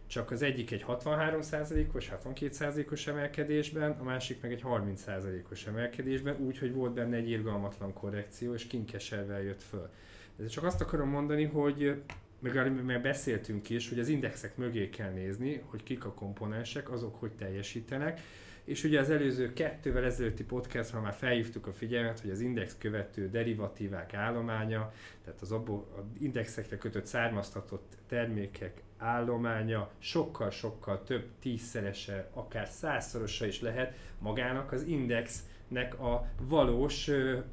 [0.06, 6.72] csak az egyik egy 63%-os, 62%-os emelkedésben, a másik meg egy 30%-os emelkedésben, úgy, hogy
[6.72, 9.90] volt benne egy irgalmatlan korrekció, és kinkeservel jött föl.
[10.36, 12.02] De csak azt akarom mondani, hogy
[12.38, 17.20] meg mert beszéltünk is, hogy az indexek mögé kell nézni, hogy kik a komponensek, azok
[17.20, 18.20] hogy teljesítenek,
[18.68, 23.28] és ugye az előző kettővel ezelőtti podcastban már felhívtuk a figyelmet, hogy az index követő
[23.30, 24.92] derivatívák állománya,
[25.24, 33.60] tehát az abból, az indexekre kötött származtatott termékek állománya sokkal-sokkal több tízszerese, akár százszorosa is
[33.60, 37.10] lehet magának az indexnek a valós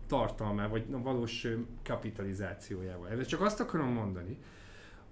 [0.07, 1.47] tartalmá, vagy a valós
[1.84, 3.09] kapitalizációjával.
[3.09, 4.38] Ezzel csak azt akarom mondani,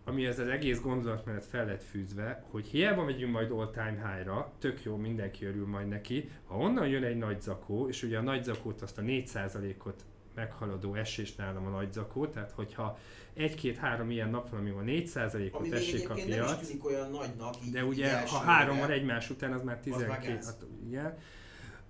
[0.04, 4.14] ami ez az egész gondolat mellett fel lett fűzve, hogy hiába megyünk majd all time
[4.14, 8.18] high-ra, tök jó, mindenki örül majd neki, ha onnan jön egy nagy zakó, és ugye
[8.18, 12.98] a nagy zakót azt a 4%-ot meghaladó esés nálam a nagy zakó, tehát hogyha
[13.34, 16.70] egy-két-három ilyen nap van, ami van 4%-ot esik a piac.
[16.70, 20.46] Nem olyan nagynak, így De ugye, ha három van egymás után, az már 12, az
[20.46, 21.18] hát, igen,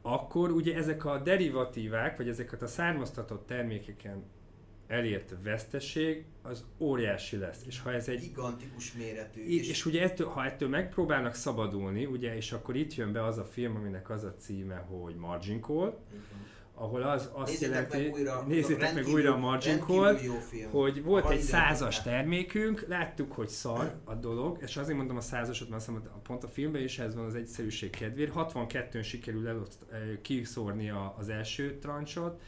[0.02, 4.24] akkor ugye ezek a derivatívák, vagy ezeket a származtatott termékeken
[4.94, 7.62] elért veszteség az óriási lesz.
[7.68, 8.20] És ha ez egy...
[8.20, 9.46] Gigantikus méretű.
[9.46, 13.38] És, és ugye ettől, ha ettől megpróbálnak szabadulni, ugye, és akkor itt jön be az
[13.38, 15.98] a film, aminek az a címe, hogy Margin Call,
[16.76, 20.18] ahol az azt nézzétek jelenti, meg újra, nézzétek meg újra a Margin Call,
[20.72, 25.70] hogy volt egy százas termékünk, láttuk, hogy szar a dolog, és azért mondom a százasot,
[25.70, 30.00] mert azt pont a filmben is ez van az egyszerűség kedvéért, 62-ön sikerül eloszt, eh,
[30.22, 32.42] kiszórni az első trancsot,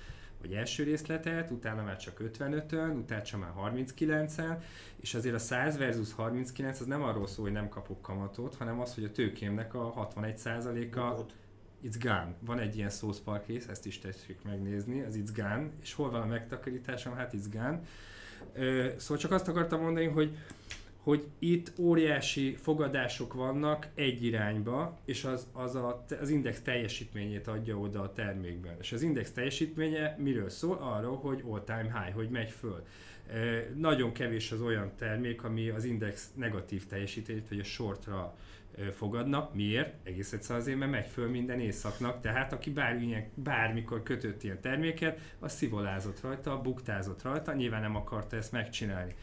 [0.45, 4.57] vagy első részletet, utána már csak 55-ön, utána csak már 39-en,
[4.95, 8.79] és azért a 100 versus 39 az nem arról szól, hogy nem kapok kamatot, hanem
[8.79, 11.25] az, hogy a tőkémnek a 61%-a
[11.83, 12.33] It's gone.
[12.39, 16.21] Van egy ilyen szószpark rész, ezt is tessék megnézni, az It's gone, és hol van
[16.21, 17.15] a megtakarításom?
[17.15, 17.81] Hát It's gone.
[18.97, 20.37] Szóval csak azt akartam mondani, hogy
[21.05, 27.77] hogy itt óriási fogadások vannak egy irányba, és az, az a, az index teljesítményét adja
[27.77, 28.75] oda a termékben.
[28.79, 30.77] És az index teljesítménye miről szól?
[30.77, 32.85] Arról, hogy all-time high, hogy megy föl.
[33.31, 33.37] E,
[33.75, 38.35] nagyon kevés az olyan termék, ami az index negatív teljesítményét, vagy a shortra
[38.91, 39.55] fogadnak.
[39.55, 39.93] Miért?
[40.03, 45.19] Egész egyszerűen azért, mert megy föl minden éjszaknak, tehát aki bármilyen, bármikor kötött ilyen terméket,
[45.39, 49.13] az szivolázott rajta, buktázott rajta, nyilván nem akarta ezt megcsinálni.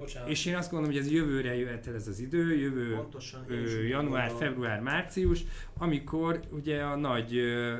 [0.00, 0.28] Bocsánat.
[0.28, 3.82] És én azt gondolom, hogy ez jövőre jöhet el ez az idő, jövő Pontosan, ö,
[3.82, 5.44] január, február, március,
[5.78, 7.78] amikor ugye a nagy ö,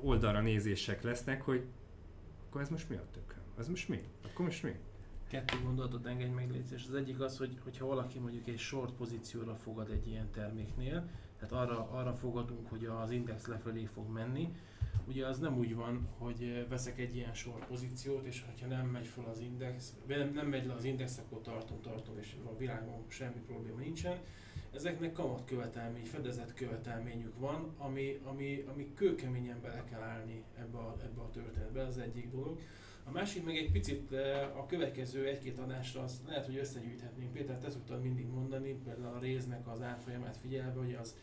[0.00, 1.64] oldalra nézések lesznek, hogy
[2.48, 3.42] akkor ez most mi a tököm?
[3.58, 4.00] Ez most mi?
[4.24, 4.72] Akkor most mi?
[5.28, 9.54] Kettő gondolatot engedj meg, légy Az egyik az, hogy hogyha valaki mondjuk egy short pozícióra
[9.54, 14.54] fogad egy ilyen terméknél, tehát arra, arra fogadunk, hogy az index lefelé fog menni,
[15.08, 19.06] ugye az nem úgy van, hogy veszek egy ilyen short pozíciót, és ha nem megy
[19.06, 23.04] fel az index, nem, nem megy le az index, akkor tartom, tartom, és a világon
[23.08, 24.18] semmi probléma nincsen.
[24.74, 30.96] Ezeknek kamat követelmény, fedezett követelményük van, ami, ami, ami kőkeményen bele kell állni ebbe a,
[31.02, 32.60] ebbe a történetbe, az egyik dolog.
[33.04, 37.32] A másik meg egy picit eh, a következő egy-két adásra azt lehet, hogy összegyűjthetnénk.
[37.32, 41.14] Péter, te szoktad mindig mondani, például a résznek az árfolyamát figyelve, hogy az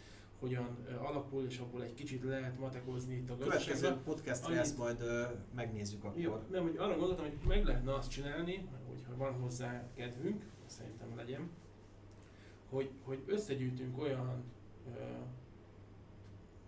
[0.41, 3.79] hogyan alakul, és abból egy kicsit lehet matekozni itt a gazdaságban.
[3.79, 6.21] Következő podcastra ezt majd uh, megnézzük akkor.
[6.21, 11.15] Jó, nem, hogy arra gondoltam, hogy meg lehetne azt csinálni, hogyha van hozzá kedvünk, szerintem
[11.15, 11.49] legyen,
[12.69, 14.43] hogy, hogy összegyűjtünk olyan
[14.87, 14.93] uh,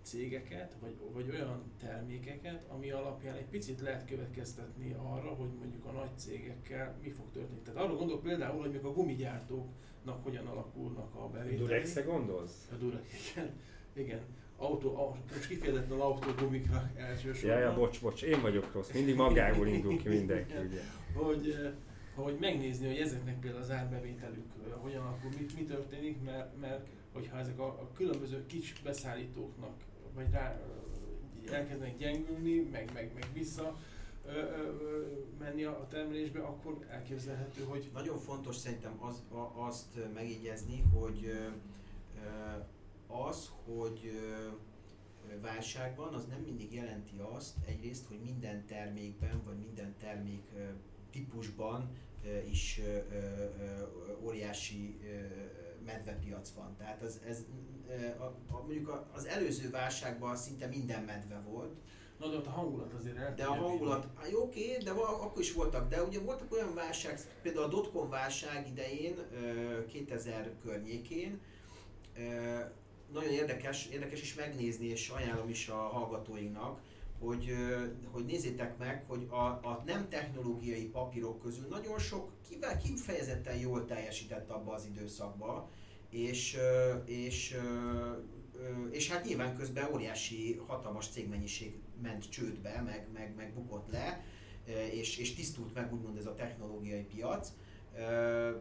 [0.01, 5.91] cégeket, vagy, vagy olyan termékeket, ami alapján egy picit lehet következtetni arra, hogy mondjuk a
[5.91, 7.61] nagy cégekkel mi fog történni.
[7.61, 8.93] Tehát arra gondolok például, hogy még a
[10.04, 11.60] gumigyártóknak hogyan alakulnak a bevételek.
[11.60, 12.68] A Durex-e gondolsz?
[12.72, 13.49] A Durex, igen.
[13.93, 14.20] igen.
[14.58, 17.60] Autó, most kifejezetten autógumikra elsősorban.
[17.60, 18.91] Ja, ja, bocs, bocs, én vagyok rossz.
[18.91, 20.82] Mindig magából indul ki mindenki, ugye.
[21.14, 21.72] Hogy, eh,
[22.16, 26.88] hogy megnézni, hogy ezeknek például az árbevételük eh, hogyan alakul, mit, mi történik, mert, mert
[27.14, 29.74] hogyha ezek a, a különböző kis beszállítóknak
[30.16, 30.60] vagy rá
[31.51, 33.78] elkezdenek gyengülni, meg, meg, meg vissza
[34.26, 35.05] ö, ö,
[35.39, 37.89] menni a termelésbe, akkor elképzelhető, hogy...
[37.93, 41.47] Nagyon fontos szerintem az, a, azt megjegyezni, hogy ö,
[43.07, 44.11] az, hogy
[45.41, 50.43] válság van, az nem mindig jelenti azt egyrészt, hogy minden termékben, vagy minden termék
[51.11, 51.89] típusban
[52.49, 52.82] is
[54.21, 54.99] óriási
[55.86, 56.76] medvepiac van.
[56.78, 57.45] Tehát ez, ez
[58.17, 61.76] a, a, mondjuk az előző válságban szinte minden medve volt.
[62.20, 63.36] Na de ott a hangulat azért el.
[63.36, 66.74] De a hangulat, hát jó, oké, de val, akkor is voltak, de ugye voltak olyan
[66.74, 69.16] válság, például a dotcom válság idején,
[69.88, 71.39] 2000 környékén,
[73.14, 76.80] nagyon érdekes, érdekes is megnézni, és ajánlom is a hallgatóinknak,
[77.20, 77.55] hogy,
[78.11, 83.86] hogy nézzétek meg, hogy a, a nem technológiai papírok közül nagyon sok kivel kifejezetten jól
[83.86, 85.70] teljesített abba az időszakba,
[86.09, 86.57] és,
[87.05, 87.57] és,
[88.91, 94.24] és hát nyilván közben óriási, hatalmas cégmennyiség ment csődbe, meg, meg, meg bukott le,
[94.91, 97.51] és, és tisztult meg úgymond ez a technológiai piac.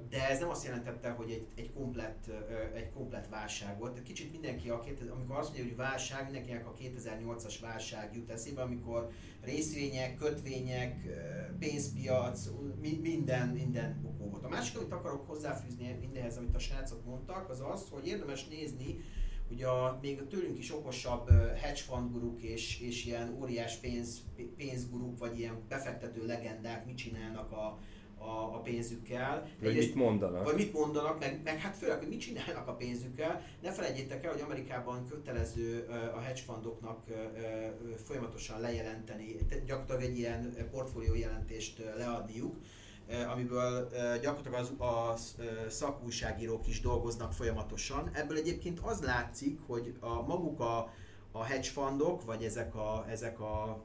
[0.09, 2.31] De ez nem azt jelentette, hogy egy, egy, komplett,
[2.75, 4.03] egy komplett válság volt.
[4.03, 4.83] Kicsit mindenki, a,
[5.13, 11.07] amikor azt mondja, hogy válság, mindenkinek a 2008-as válság jut eszébe, amikor részvények, kötvények,
[11.59, 12.49] pénzpiac,
[13.01, 14.45] minden, minden bukó volt.
[14.45, 19.01] A másik, amit akarok hozzáfűzni mindenhez, amit a srácok mondtak, az az, hogy érdemes nézni,
[19.53, 24.23] hogy a, még a tőlünk is okosabb hedge fund guruk és, és ilyen óriás pénz,
[24.57, 27.79] pénzguruk, vagy ilyen befektető legendák mit csinálnak a,
[28.19, 29.49] a, a pénzükkel.
[29.59, 30.45] Vagy Egyrészt, mit mondanak.
[30.45, 33.43] Vagy mit mondanak, meg, meg hát főleg, hogy mit csinálnak a pénzükkel.
[33.63, 37.05] Ne felejtjétek el, hogy Amerikában kötelező a hedge fundoknak
[38.05, 39.37] folyamatosan lejelenteni,
[39.67, 42.57] gyakorlatilag egy ilyen portfólió jelentést leadniuk,
[43.33, 43.89] amiből
[44.23, 45.17] gyakorlatilag az, a
[45.69, 48.11] szakújságírók is dolgoznak folyamatosan.
[48.13, 50.93] Ebből egyébként az látszik, hogy a maguk a,
[51.33, 53.85] a hedge fundok, vagy ezek a, ezek a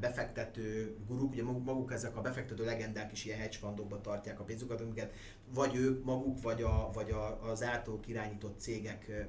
[0.00, 4.80] befektető guruk, ugye maguk ezek a befektető legendák is ilyen hedge fundokba tartják a pénzüket,
[4.80, 5.12] amiket
[5.54, 9.26] vagy ők maguk, vagy, a, vagy a, az általuk irányított cégek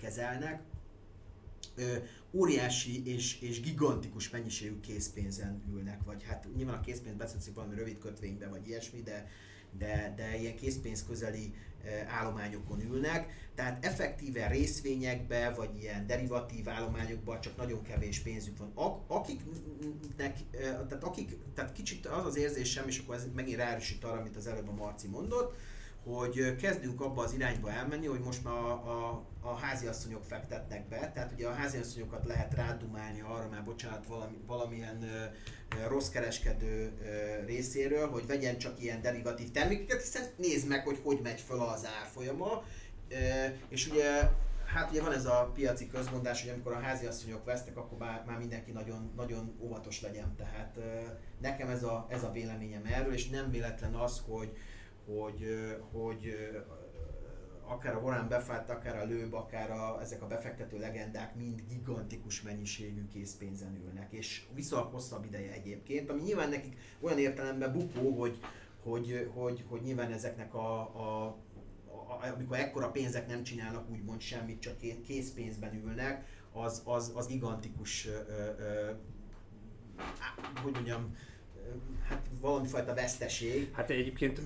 [0.00, 0.62] kezelnek.
[2.32, 7.98] Óriási és, és gigantikus mennyiségű készpénzen ülnek, vagy hát nyilván a készpénz beszélszik valami rövid
[7.98, 9.30] kötvénybe, vagy ilyesmi, de,
[9.78, 11.54] de, de ilyen készpénz közeli
[12.06, 19.02] állományokon ülnek, tehát effektíve részvényekbe, vagy ilyen derivatív állományokban csak nagyon kevés pénzük van.
[19.06, 24.36] Akiknek, tehát, akik, tehát kicsit az az érzésem, és akkor ez megint ráerősít arra, amit
[24.36, 25.56] az előbb a Marci mondott,
[26.04, 31.10] hogy kezdünk abba az irányba elmenni, hogy most már a, a, a háziasszonyok fektetnek be,
[31.14, 37.44] tehát ugye a háziasszonyokat lehet rádumálni arra, már bocsánat, valami, valamilyen ö, rossz kereskedő ö,
[37.44, 41.86] részéről, hogy vegyen csak ilyen derivatív termékeket, hiszen nézd meg, hogy hogy megy föl az
[42.00, 42.64] árfolyama,
[43.08, 43.16] ö,
[43.68, 44.30] és ugye
[44.64, 48.38] Hát ugye van ez a piaci közmondás, hogy amikor a háziasszonyok vesztek, akkor már, már
[48.38, 50.34] mindenki nagyon, nagyon óvatos legyen.
[50.36, 50.78] Tehát
[51.40, 54.56] nekem ez a, ez a véleményem erről, és nem véletlen az, hogy,
[55.06, 55.44] hogy,
[55.92, 56.34] hogy
[57.66, 62.42] akár a Warren Buffett, akár a Lőb, akár a, ezek a befektető legendák mind gigantikus
[62.42, 68.38] mennyiségű készpénzen ülnek, és viszonylag hosszabb ideje egyébként, ami nyilván nekik olyan értelemben bukó, hogy,
[68.82, 74.60] hogy, hogy, hogy nyilván ezeknek a, a, a amikor ekkora pénzek nem csinálnak úgymond semmit,
[74.60, 78.12] csak készpénzben ülnek, az, az, az gigantikus, ö,
[78.58, 78.90] ö,
[80.62, 81.16] hogy mondjam,
[82.08, 83.74] hát valamifajta veszteség.
[83.74, 84.40] Hát egyébként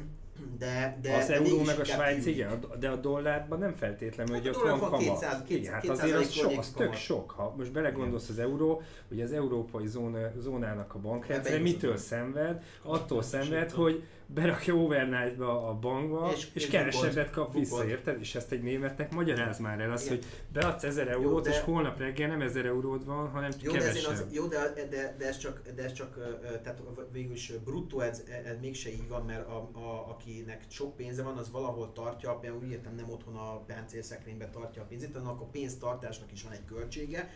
[0.58, 2.36] de, de, az de euró meg a inkább Svájc, tűnik.
[2.38, 4.98] igen, de a dollárban nem feltétlenül, Hát hogy ott van kamat.
[4.98, 7.30] 200 igen, hát 200 azért az, sok, az tök sok.
[7.30, 12.62] Ha most belegondolsz az euró, hogy az európai zóna, zónának a bankrendszer Ebbe mitől szenved?
[12.82, 17.90] Attól szenved, hogy berakja overnight-ba a bankba, és, És- kevesebbet kap vissza, bukott.
[17.90, 18.20] érted?
[18.20, 20.08] És ezt egy németnek magyaráz már el, Igen.
[20.08, 23.78] hogy beadsz 1000 eurót, de- és holnap reggel nem 1000 euród van, hanem Jó, de,
[23.78, 23.96] kevesebb.
[24.12, 26.18] ezért az, jó de, de, de, ez csak, de ez csak,
[26.62, 31.22] tehát végül is bruttó ez, ez mégse így van, mert a, a, akinek sok pénze
[31.22, 35.28] van, az valahol tartja, például úgy értem nem otthon a páncélszekrényben tartja a pénzét, hanem
[35.28, 37.30] akkor a pénztartásnak is van egy költsége.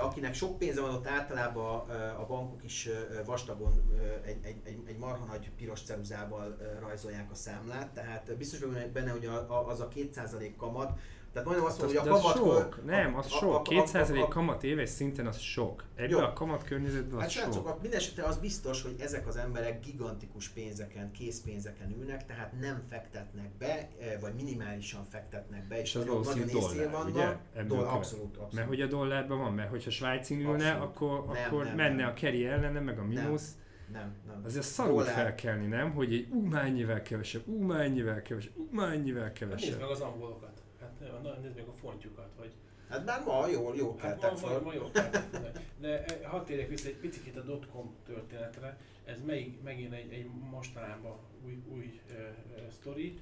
[0.00, 2.88] Akinek sok pénze van, ott általában a bankok is
[3.24, 8.90] vastagon egy, egy, egy, egy marha nagy piros ceruzával rajzolják a számlát, tehát biztos vagyok
[8.90, 10.98] benne, hogy az a 2% kamat,
[11.32, 12.36] tehát majdnem azt Hát mondom, hogy a kamat...
[12.36, 13.66] sok, nem, az sok.
[13.70, 15.84] 2% kamat éves szinten az sok.
[15.94, 17.42] Ebben a kamat környezetben az Hát sok.
[17.42, 22.82] srácok, a- mindesetre az biztos, hogy ezek az emberek gigantikus pénzeken, készpénzeken ülnek, tehát nem
[22.90, 26.92] fektetnek be, eh, vagy minimálisan fektetnek be, és És az nagyon, nagyon valószínű észnél dollár,
[27.04, 27.14] vannak.
[27.16, 27.36] ugye?
[27.60, 27.92] Ebből Doll, követ.
[27.94, 28.52] abszolút, abszolút.
[28.54, 30.82] Mert hogy a dollárban van, mert hogyha Svájcin ülne, Abszolút.
[30.88, 32.08] akkor, Nem, akkor nem, menne nem.
[32.08, 33.50] a keri ellene, meg a mínusz.
[33.92, 34.42] nem, nem.
[34.44, 35.14] Azért szarul Dollár.
[35.14, 35.92] felkelni, nem?
[35.92, 39.80] Hogy egy ú, mennyivel kevesebb, ú, mennyivel kevesebb, ú, mennyivel Hát nézd kevesebb.
[39.80, 40.57] meg az angolokat.
[41.00, 42.52] Hát nem, na, nézd meg a fontjukat, vagy
[42.88, 44.62] Hát már ma jól, jó Hát keltek ma, ma, föl.
[44.62, 45.50] ma jó keltek föl.
[45.78, 48.78] De eh, hadd térjek vissza egy picit a dotcom történetre.
[49.04, 53.18] Ez meg, megint egy, egy mostanában új, új uh, uh, sztori.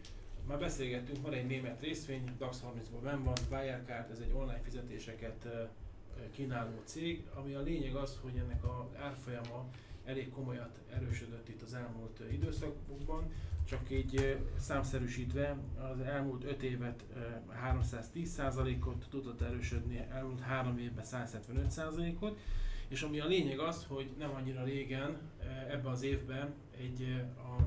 [0.46, 5.44] Már beszélgettünk, van egy német részvény, DAX 30-ban benn van, Wirecard, ez egy online fizetéseket
[5.44, 5.68] uh,
[6.30, 9.68] kínáló cég, ami a lényeg az, hogy ennek a árfolyama
[10.04, 13.32] elég komolyat erősödött itt az elmúlt időszakokban,
[13.68, 15.56] csak így számszerűsítve
[15.92, 17.20] az elmúlt 5 évet ö,
[17.66, 22.38] 310%-ot tudott erősödni, elmúlt 3 évben 175%-ot,
[22.88, 25.16] és ami a lényeg az, hogy nem annyira régen,
[25.70, 27.62] ebben az évben egy a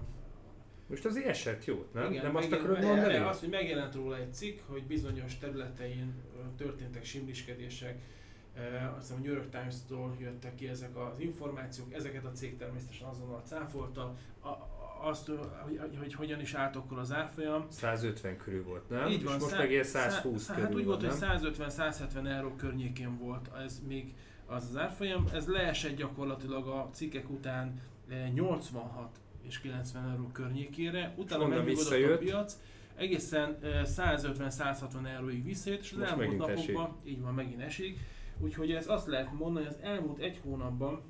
[0.87, 2.11] Most azért esett jót, nem?
[2.11, 3.13] igen, nem azt akarod mondani?
[3.17, 6.13] ne, Az, hogy megjelent róla egy cikk, hogy bizonyos területein
[6.57, 7.99] történtek simliskedések,
[8.57, 8.61] ö,
[8.97, 13.07] azt hiszem a New York Times-tól jöttek ki ezek az információk, ezeket a cég természetesen
[13.07, 14.68] azonnal cáfolta, a-
[15.01, 15.27] azt,
[15.61, 17.65] hogy, hogy, hogy hogyan is állt akkor az árfolyam.
[17.69, 19.07] 150 körül volt, nem?
[19.07, 21.39] Így van, És most meg ilyen szá- 120 szá- körül Hát úgy volt, hogy nem?
[21.41, 24.13] 150-170 euró környékén volt ez még
[24.45, 25.25] az az árfolyam.
[25.33, 31.13] Ez leesett gyakorlatilag a cikkek után eh, 86 és 90 euró környékére.
[31.17, 32.57] Utána megnyugodott a piac.
[32.95, 37.99] Egészen eh, 150-160 euróig visszajött, és az Most elmúlt napokban, így van, megint esik.
[38.39, 41.01] Úgyhogy ez azt lehet mondani, hogy az elmúlt egy hónapban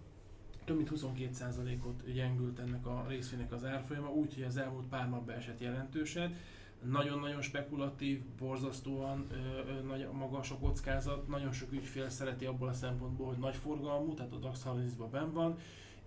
[0.69, 5.59] több mint 22%-ot gyengült ennek a részvénynek az árfolyama, úgyhogy az elmúlt pár napban esett
[5.59, 6.35] jelentősen.
[6.83, 13.27] Nagyon-nagyon spekulatív, borzasztóan ö, nagy, magas a kockázat, nagyon sok ügyfél szereti abból a szempontból,
[13.27, 15.57] hogy nagy forgalmú, tehát a DAX 30-ban benn van,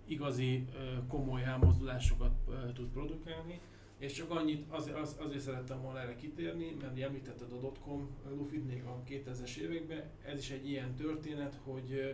[0.05, 3.59] igazi ö, komoly elmozdulásokat ö, tud produkálni,
[3.97, 8.67] és csak annyit, az, az, azért szerettem volna erre kitérni, mert említetted a dotcom lufit
[8.67, 12.09] még a 2000-es években, ez is egy ilyen történet, hogy ö,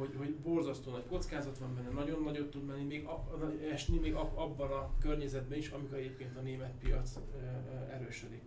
[0.00, 3.24] hogy, hogy borzasztó nagy kockázat van benne, nagyon nagyot tud menni, még a,
[3.72, 7.18] esni még ab, abban a környezetben is, amikor egyébként a német piac
[7.92, 8.42] erősödik.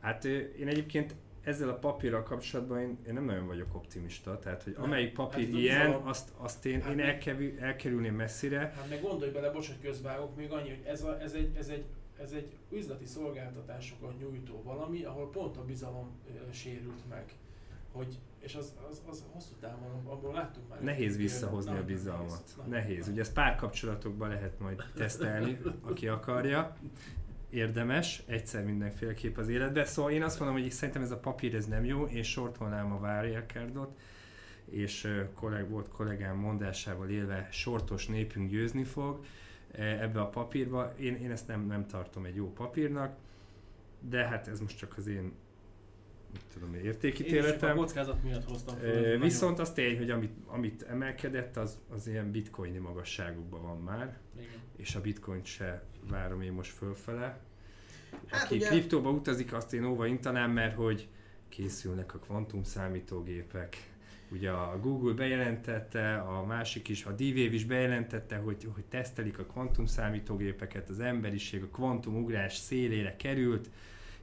[0.00, 0.24] Hát
[0.58, 5.12] én egyébként ezzel a papírral kapcsolatban én, én nem nagyon vagyok optimista, tehát hogy amelyik
[5.12, 6.06] papír Hát a ilyen, bizalom.
[6.06, 8.58] azt, azt én, Hát én elkerül, elkerülném messzire.
[8.58, 11.68] Hát meg gondolj bele, bocs, hogy közvágok, még annyi, hogy ez, a, ez, egy, ez,
[11.68, 11.84] egy,
[12.20, 17.24] ez egy üzleti szolgáltatásokat nyújtó valami, ahol pont a bizalom ö, sérült meg.
[17.94, 20.82] Hogy, és az, az, az hosszú távon, abból láttuk már.
[20.82, 22.54] Nehéz visszahozni a bizalmat.
[22.56, 23.06] Na, Nehéz.
[23.06, 23.12] na.
[23.12, 26.76] Ugye ezt párkapcsolatokban lehet majd tesztelni, aki akarja.
[27.50, 29.84] Érdemes, egyszer mindenféleképp az életbe.
[29.84, 32.96] Szóval én azt mondom, hogy szerintem ez a papír ez nem jó, én sortolnám a
[32.96, 33.98] Wirecardot,
[34.64, 39.24] és kolleg, volt kollégám mondásával élve sortos népünk győzni fog
[39.72, 40.92] e, ebbe a papírba.
[40.98, 43.16] Én, én ezt nem, nem tartom egy jó papírnak,
[44.00, 45.32] de hát ez most csak az én
[46.52, 47.76] tudom, én, Én a értékítéletem.
[47.76, 49.18] kockázat miatt hoztam fel.
[49.18, 54.50] Viszont az tény, hogy amit, amit emelkedett, az, az ilyen bitcoini magasságokban van már, Igen.
[54.76, 57.40] és a bitcoin se várom én most fölfele.
[58.26, 61.08] Hát Aki ugye- kriptóba utazik, azt én óva intanám, mert hogy
[61.48, 63.92] készülnek a kvantum számítógépek.
[64.30, 69.44] Ugye a Google bejelentette, a másik is, a D-Wave is bejelentette, hogy, hogy tesztelik a
[69.44, 73.70] kvantum számítógépeket, az emberiség a kvantumugrás szélére került,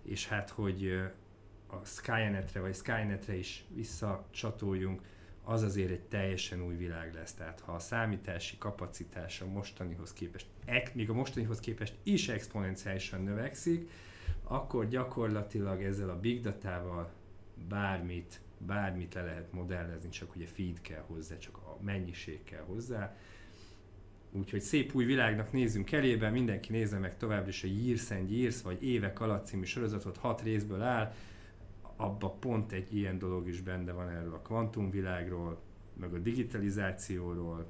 [0.04, 1.02] és hát, hogy
[1.72, 5.02] a Skynetre vagy Skynetre is visszacsatoljunk,
[5.44, 7.34] az azért egy teljesen új világ lesz.
[7.34, 10.46] Tehát ha a számítási kapacitás a mostanihoz képest,
[10.94, 13.90] még a mostanihoz képest is exponenciálisan növekszik,
[14.44, 17.12] akkor gyakorlatilag ezzel a big datával
[17.70, 23.16] bármit bármit le lehet modellezni, csak ugye feed kell hozzá, csak a mennyiség kell hozzá.
[24.32, 28.62] Úgyhogy szép új világnak nézzünk elébe, mindenki nézze meg továbbra is a Years and Years,
[28.62, 31.14] vagy Évek alatt című sorozatot, hat részből áll,
[32.02, 35.60] abba pont egy ilyen dolog is benne van erről a kvantumvilágról,
[36.00, 37.66] meg a digitalizációról,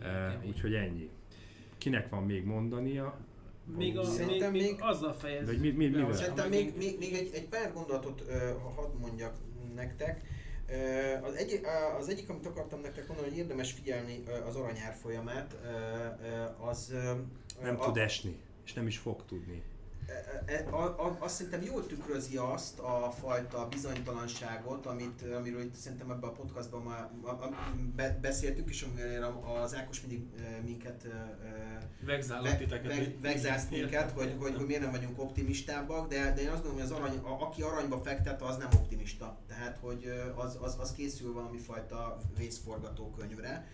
[0.00, 1.10] uh, úgyhogy ennyi.
[1.78, 3.18] Kinek van még mondania?
[3.76, 5.46] Még, a, még, még, még azzal fejezni.
[5.46, 9.34] Vagy mi, mi, mi, Szerintem még, még, még egy, egy pár gondolatot uh, hadd mondjak
[9.74, 10.22] nektek.
[10.68, 14.56] Uh, az, egy, uh, az egyik, amit akartam nektek mondani, hogy érdemes figyelni uh, az
[14.56, 16.92] aranyár folyamát, uh, uh, az...
[16.94, 17.18] Uh,
[17.62, 19.62] nem a, tud esni, és nem is fog tudni.
[20.06, 25.74] E, e, a, a, azt szerintem jól tükrözi azt a fajta bizonytalanságot, amit, amiről itt
[25.74, 27.10] szerintem ebben a podcastban már
[27.96, 30.26] be, beszéltünk, és amiről az Ákos mindig
[30.64, 31.06] minket
[32.06, 33.20] vegzálott titeket.
[33.20, 36.84] Vegzálsz minket, hogy, hogy, hogy miért nem vagyunk optimistábbak, de, de én azt gondolom, hogy
[36.84, 39.38] az arany, a, aki aranyba fektet, az nem optimista.
[39.46, 43.66] Tehát, hogy az, az, az készül valami fajta vészforgatókönyvre.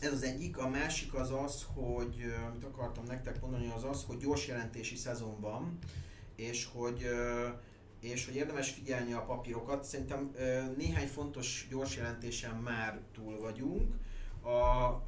[0.00, 4.16] Ez az egyik, a másik az az, hogy amit akartam nektek mondani, az az, hogy
[4.16, 5.78] gyors jelentési szezon van,
[6.36, 7.06] és hogy
[8.04, 9.84] és hogy érdemes figyelni a papírokat.
[9.84, 10.34] Szerintem
[10.76, 13.94] néhány fontos gyors jelentésen már túl vagyunk.
[14.42, 15.02] A,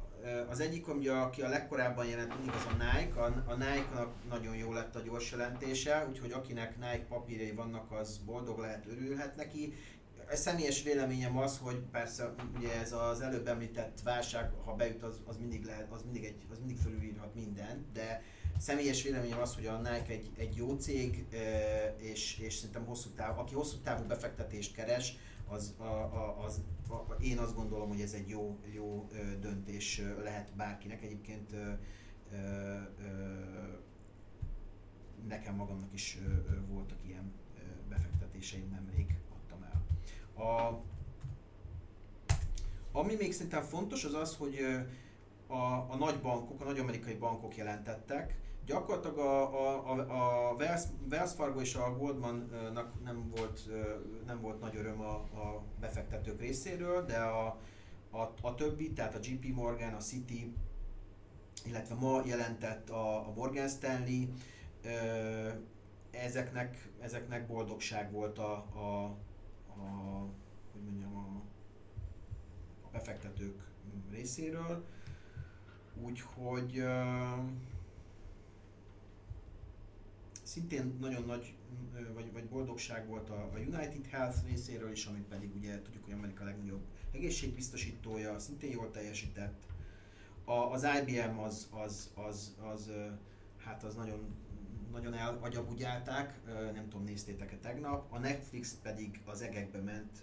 [0.49, 4.55] az egyik, ugye, aki a legkorábban jelent mindig az a Nike, a, a Nike-nak nagyon
[4.55, 9.73] jó lett a gyors jelentése, úgyhogy akinek Nike papírjai vannak, az boldog lehet, örülhet neki,
[10.31, 15.21] a személyes véleményem az, hogy persze ugye ez az előbb említett válság, ha beüt, az,
[15.25, 18.21] az mindig lehet, az mindig, egy, az mindig felülírhat mindent, de
[18.57, 21.25] személyes véleményem az, hogy a Nike egy, egy jó cég,
[21.97, 25.15] és, és szerintem hosszú táv, aki hosszú távú befektetést keres,
[25.47, 29.07] az, a, a, az a, én azt gondolom, hogy ez egy jó, jó
[29.41, 31.03] döntés lehet bárkinek.
[31.03, 31.55] Egyébként
[35.27, 36.17] nekem magamnak is
[36.67, 37.31] voltak ilyen
[37.89, 39.16] befektetéseim nemrég.
[40.37, 40.81] A,
[42.91, 44.59] ami még szerintem fontos az az, hogy
[45.47, 48.35] a, a nagy bankok, a nagy amerikai bankok jelentettek,
[48.65, 50.81] gyakorlatilag a, a, a, a Wells,
[51.11, 53.61] Wells Fargo és a Goldmannak nem volt,
[54.25, 57.57] nem volt nagy öröm a, a befektetők részéről, de a,
[58.11, 60.53] a, a többi, tehát a JP Morgan, a Citi,
[61.65, 64.25] illetve ma jelentett a, a Morgan Stanley,
[66.11, 69.15] ezeknek, ezeknek boldogság volt a, a,
[69.79, 70.19] a,
[70.71, 71.41] hogy mondjam, a,
[72.85, 73.61] a befektetők
[74.11, 74.85] részéről.
[76.01, 76.83] Úgyhogy
[80.43, 81.55] szintén nagyon nagy
[82.13, 86.13] vagy, vagy boldogság volt a, a United Health részéről is, amit pedig ugye tudjuk, hogy
[86.13, 89.65] Amerika legnagyobb egészségbiztosítója, szintén jól teljesített.
[90.45, 92.91] A, az IBM az, az, az, az,
[93.57, 94.35] hát az nagyon
[94.91, 96.39] nagyon elagyabugyálták,
[96.73, 98.13] nem tudom, néztétek-e tegnap.
[98.13, 100.19] A Netflix pedig az egekbe ment,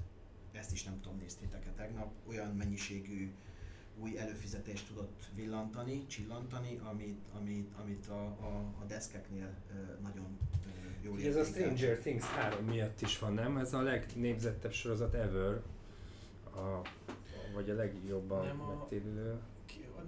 [0.53, 3.33] ezt is nem tudom, néztétek-e tegnap, olyan mennyiségű
[3.99, 9.55] új előfizetést tudott villantani, csillantani, amit, amit, amit a, a, a deszkeknél
[10.03, 10.39] nagyon
[11.03, 13.57] jól Ez a Stranger Things 3 miatt is van, nem?
[13.57, 15.63] Ez a legnépzettebb sorozat ever,
[16.55, 16.85] a, a
[17.55, 19.39] vagy a legjobban nem a, megtérülő.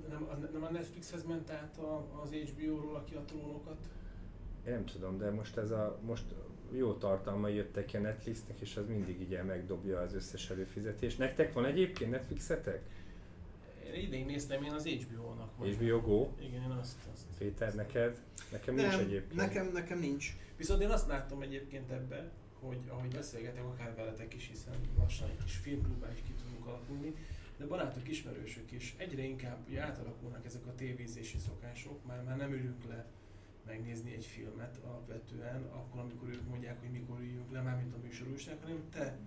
[0.08, 3.88] Nem, nem a Netflixhez ment át a, az HBO-ról, aki a trónokat
[4.66, 6.24] én nem tudom, de most ez a, most
[6.72, 11.18] jó tartalmai jöttek a Netflixnek, és az mindig így megdobja az összes előfizetést.
[11.18, 12.82] Nektek van egyébként Netflixetek?
[13.94, 15.50] Én idén néztem én az HBO-nak.
[15.56, 16.28] HBO Go?
[16.38, 17.24] Igen, én azt, azt.
[17.38, 18.20] Péter, neked?
[18.52, 19.34] Nekem nem, nincs egyébként.
[19.34, 20.36] Nekem, nekem nincs.
[20.56, 25.44] Viszont én azt látom egyébként ebben, hogy ahogy beszélgetek akár veletek is, hiszen lassan egy
[25.44, 27.14] kis filmklubban is ki tudunk alakulni,
[27.56, 32.52] de barátok, ismerősök is egyre inkább ugye átalakulnak ezek a tévézési szokások, már, már nem
[32.52, 33.06] ülünk le
[33.66, 37.98] megnézni egy filmet alapvetően, akkor, amikor ők mondják, hogy mikor üljünk le, már mint a
[38.02, 39.18] műsorúság, hanem te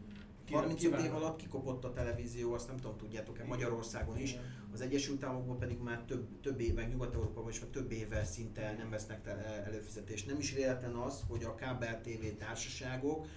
[0.52, 4.36] 35 év alatt kikopott a televízió, azt nem tudom, tudjátok-e, Magyarországon is.
[4.74, 8.90] Az Egyesült Államokban pedig már több, több éven, Nyugat-Európában is már több éve szinte nem
[8.90, 9.28] vesznek
[9.66, 10.28] előfizetést.
[10.28, 13.28] Nem is véletlen az, hogy a kábel TV társaságok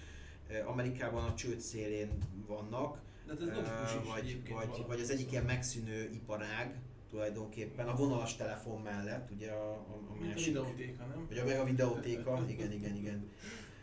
[0.47, 2.09] eh, Amerikában a csőd szélén
[2.47, 6.81] vannak, De ez uh, vagy, vagy, vagy az egyik ilyen megszűnő iparág,
[7.13, 10.57] tulajdonképpen a vonalas telefon mellett, ugye a, a, a másik.
[10.57, 11.25] A videótéka, nem?
[11.27, 13.29] Vagy a, meg a videótéka, igen, igen, igen.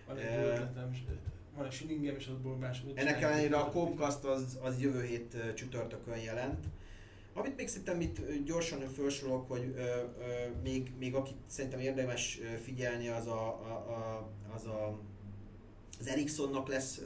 [0.07, 0.91] Van egy ötletem,
[1.57, 1.72] van egy
[2.18, 2.83] és más.
[2.95, 6.66] Ennek ellenére a Comcast az, az jövő hét csütörtökön jelent.
[7.35, 10.05] Amit még szerintem itt gyorsan felsorolok, hogy ö, ö,
[10.62, 14.99] még, még akit szerintem érdemes figyelni, az a, a, a, az, a,
[16.01, 17.03] az Ericssonnak lesz,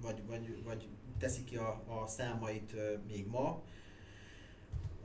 [0.00, 0.88] vagy, vagy, vagy
[1.18, 2.74] teszi ki a, a számait
[3.06, 3.62] még ma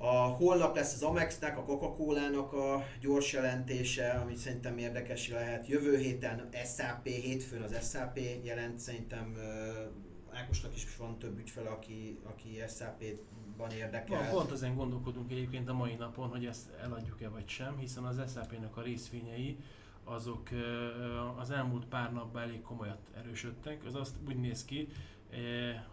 [0.05, 5.67] A holnap lesz az Amexnek, a Coca-Cola-nak a gyors jelentése, ami szerintem érdekes lehet.
[5.67, 9.37] Jövő héten SAP, hétfőn az SAP jelent, szerintem
[10.31, 14.23] Ákosnak is van több ügyfele, aki, aki SAP-ban érdekel.
[14.23, 18.33] Na, pont ezen gondolkodunk egyébként a mai napon, hogy ezt eladjuk-e vagy sem, hiszen az
[18.33, 19.57] SAP-nek a részvényei
[20.03, 20.49] azok
[21.39, 23.85] az elmúlt pár napban elég komolyat erősödtek.
[23.85, 24.87] Az azt úgy néz ki,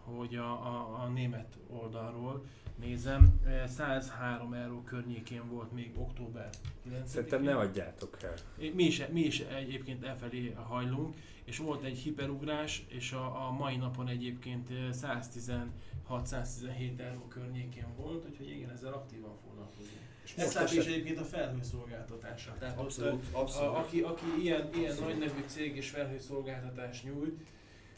[0.03, 2.45] hogy a, a, a német oldalról
[2.81, 6.49] nézem, 103 euró környékén volt még október
[6.83, 8.33] 9 Szerintem ne adjátok el.
[8.73, 13.75] Mi is, mi is egyébként elfelé hajlunk, és volt egy hiperugrás, és a, a mai
[13.75, 19.99] napon egyébként 116-117 euró környékén volt, úgyhogy igen, ezzel aktívan foglalkozunk.
[20.35, 22.53] Ez is egyébként a felhőszolgáltatása.
[22.59, 23.75] Tehát abszolút, ott, abszolút.
[23.75, 27.39] A, aki, aki ilyen, ilyen nagy nevű cég és felhőszolgáltatást nyújt,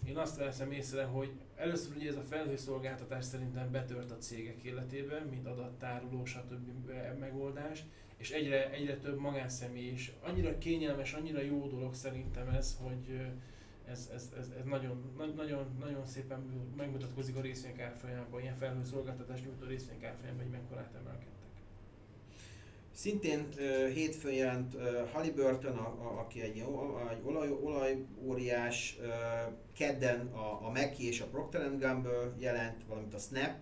[0.06, 5.24] én azt veszem észre, hogy először ugye ez a felhőszolgáltatás szerintem betört a cégek életében,
[5.28, 6.92] mint adattároló, stb.
[7.20, 7.84] megoldás,
[8.18, 10.12] és egyre, egyre több magánszemély is.
[10.22, 13.20] Annyira kényelmes, annyira jó dolog szerintem ez, hogy
[13.86, 16.40] ez, ez, ez, ez nagyon, nagyon, nagyon szépen
[16.78, 21.43] megmutatkozik a részvények árfolyamában, ilyen felhőszolgáltatás nyújtó részvények árfolyamában, hogy mekkorát emelkedtek.
[22.94, 26.58] Szintén uh, hétfőn jelent uh, Halliburton, a, a, aki egy,
[27.12, 33.18] egy olaj, olajóriás, uh, kedden a, a Mackie és a Procter Gamble jelent, valamint a
[33.20, 33.58] Snap,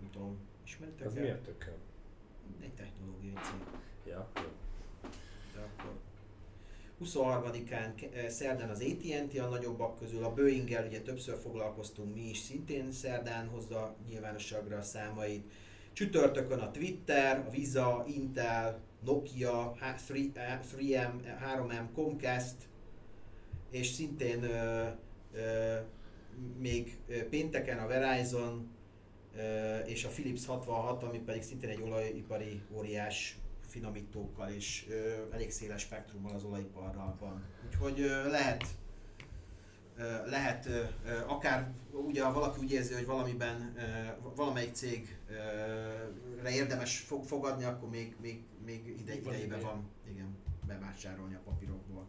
[0.00, 1.74] nem tudom, ismeritek Ez miért tökön?
[2.62, 3.60] Egy technológiai cég.
[4.06, 4.48] Ja, jó.
[5.54, 5.92] De akkor
[7.04, 12.92] 23-án szerdán az AT&T a nagyobbak közül, a boeing ugye többször foglalkoztunk mi is, szintén
[12.92, 15.50] szerdán hozza nyilvánosságra a számait.
[15.96, 21.10] Csütörtökön a Twitter, a Visa, Intel, Nokia, 3M,
[21.56, 22.56] 3M, Comcast,
[23.70, 24.86] és szintén ö,
[25.32, 25.76] ö,
[26.58, 26.98] még
[27.30, 28.70] pénteken a Verizon
[29.36, 33.38] ö, és a Philips 66, ami pedig szintén egy olajipari óriás
[33.68, 37.44] finomítókkal és ö, elég széles spektrummal az olajiparral van.
[37.66, 38.64] Úgyhogy ö, lehet
[40.26, 40.68] lehet
[41.26, 43.74] akár ugye ha valaki úgy érzi, hogy valamiben
[44.34, 50.36] valamelyik cégre érdemes fogadni, akkor még, még, még ide, idejében van igen,
[50.66, 52.06] bevásárolni a papírokból.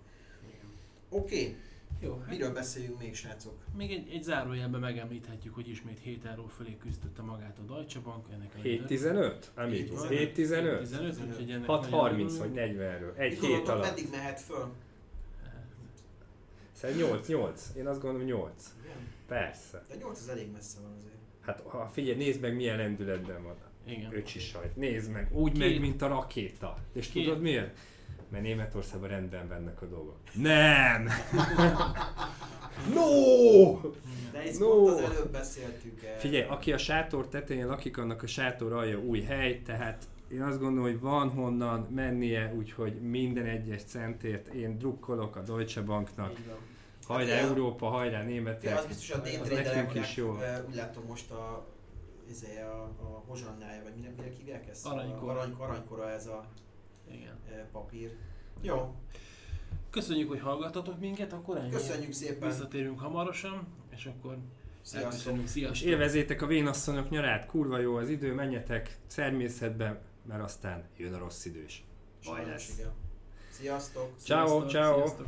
[1.10, 1.56] Oké, okay.
[2.00, 3.64] Jó, hát Miről beszéljünk még, srácok?
[3.76, 8.26] Még egy, egy zárójelben megemlíthetjük, hogy ismét 7 euró fölé küzdötte magát a Deutsche Bank.
[8.34, 9.36] Ennek 7-15?
[9.58, 11.64] 7-15?
[11.68, 13.14] 6-30 vagy 40 euró.
[13.16, 13.84] Egy hét alatt.
[13.84, 14.72] Meddig mehet föl?
[16.78, 17.72] Szerintem 8, 8.
[17.78, 18.52] Én azt gondolom 8.
[18.84, 18.98] Igen.
[19.28, 19.84] Persze.
[19.90, 21.16] De 8 az elég messze van azért.
[21.42, 23.56] Hát ha figyelj, nézd meg milyen lendületben van.
[23.86, 24.16] Igen.
[24.16, 24.76] Öcsi sajt.
[24.76, 25.58] Nézd meg, úgy Ki?
[25.58, 26.78] megy, mint a rakéta.
[26.94, 27.24] És Ki?
[27.24, 27.78] tudod miért?
[28.30, 30.18] Mert Németországban rendben vannak a dolgok.
[30.34, 31.04] Nem!
[32.96, 33.80] no!
[34.32, 34.68] De ezt no!
[34.68, 36.20] pont az előbb beszéltük el.
[36.20, 40.60] Figyelj, aki a sátor tetején lakik, annak a sátor alja új hely, tehát én azt
[40.60, 46.40] gondolom, hogy van honnan mennie, úgyhogy minden egyes centért én drukkolok a Deutsche Banknak.
[47.06, 48.78] Hajrá hát, Európa, hajrá németek.
[48.78, 50.38] Az biztos a nekünk is jó.
[50.68, 51.66] Úgy látom most a,
[52.30, 54.86] izé, a, a hozsannája, vagy mire, mire hívják ezt?
[54.86, 55.32] Aranykora.
[55.32, 56.46] Arany, aranykora ez a
[57.12, 57.40] Igen.
[57.72, 58.16] papír.
[58.62, 58.96] Jó.
[59.90, 61.70] Köszönjük, hogy hallgatatok minket, akkor ennyi.
[61.70, 62.50] Köszönjük szépen.
[62.50, 64.38] Visszatérünk hamarosan, és akkor
[64.88, 65.48] Sziasztok.
[65.48, 65.88] Sziasztok.
[65.88, 71.46] Élvezétek a vénasszonyok nyarát, kurva jó az idő, menjetek természetbe, mert aztán jön a rossz
[71.46, 71.84] idős.
[72.26, 72.82] Baj lesz.
[73.52, 74.10] Sziasztok!
[74.24, 75.08] Ciao, ciao!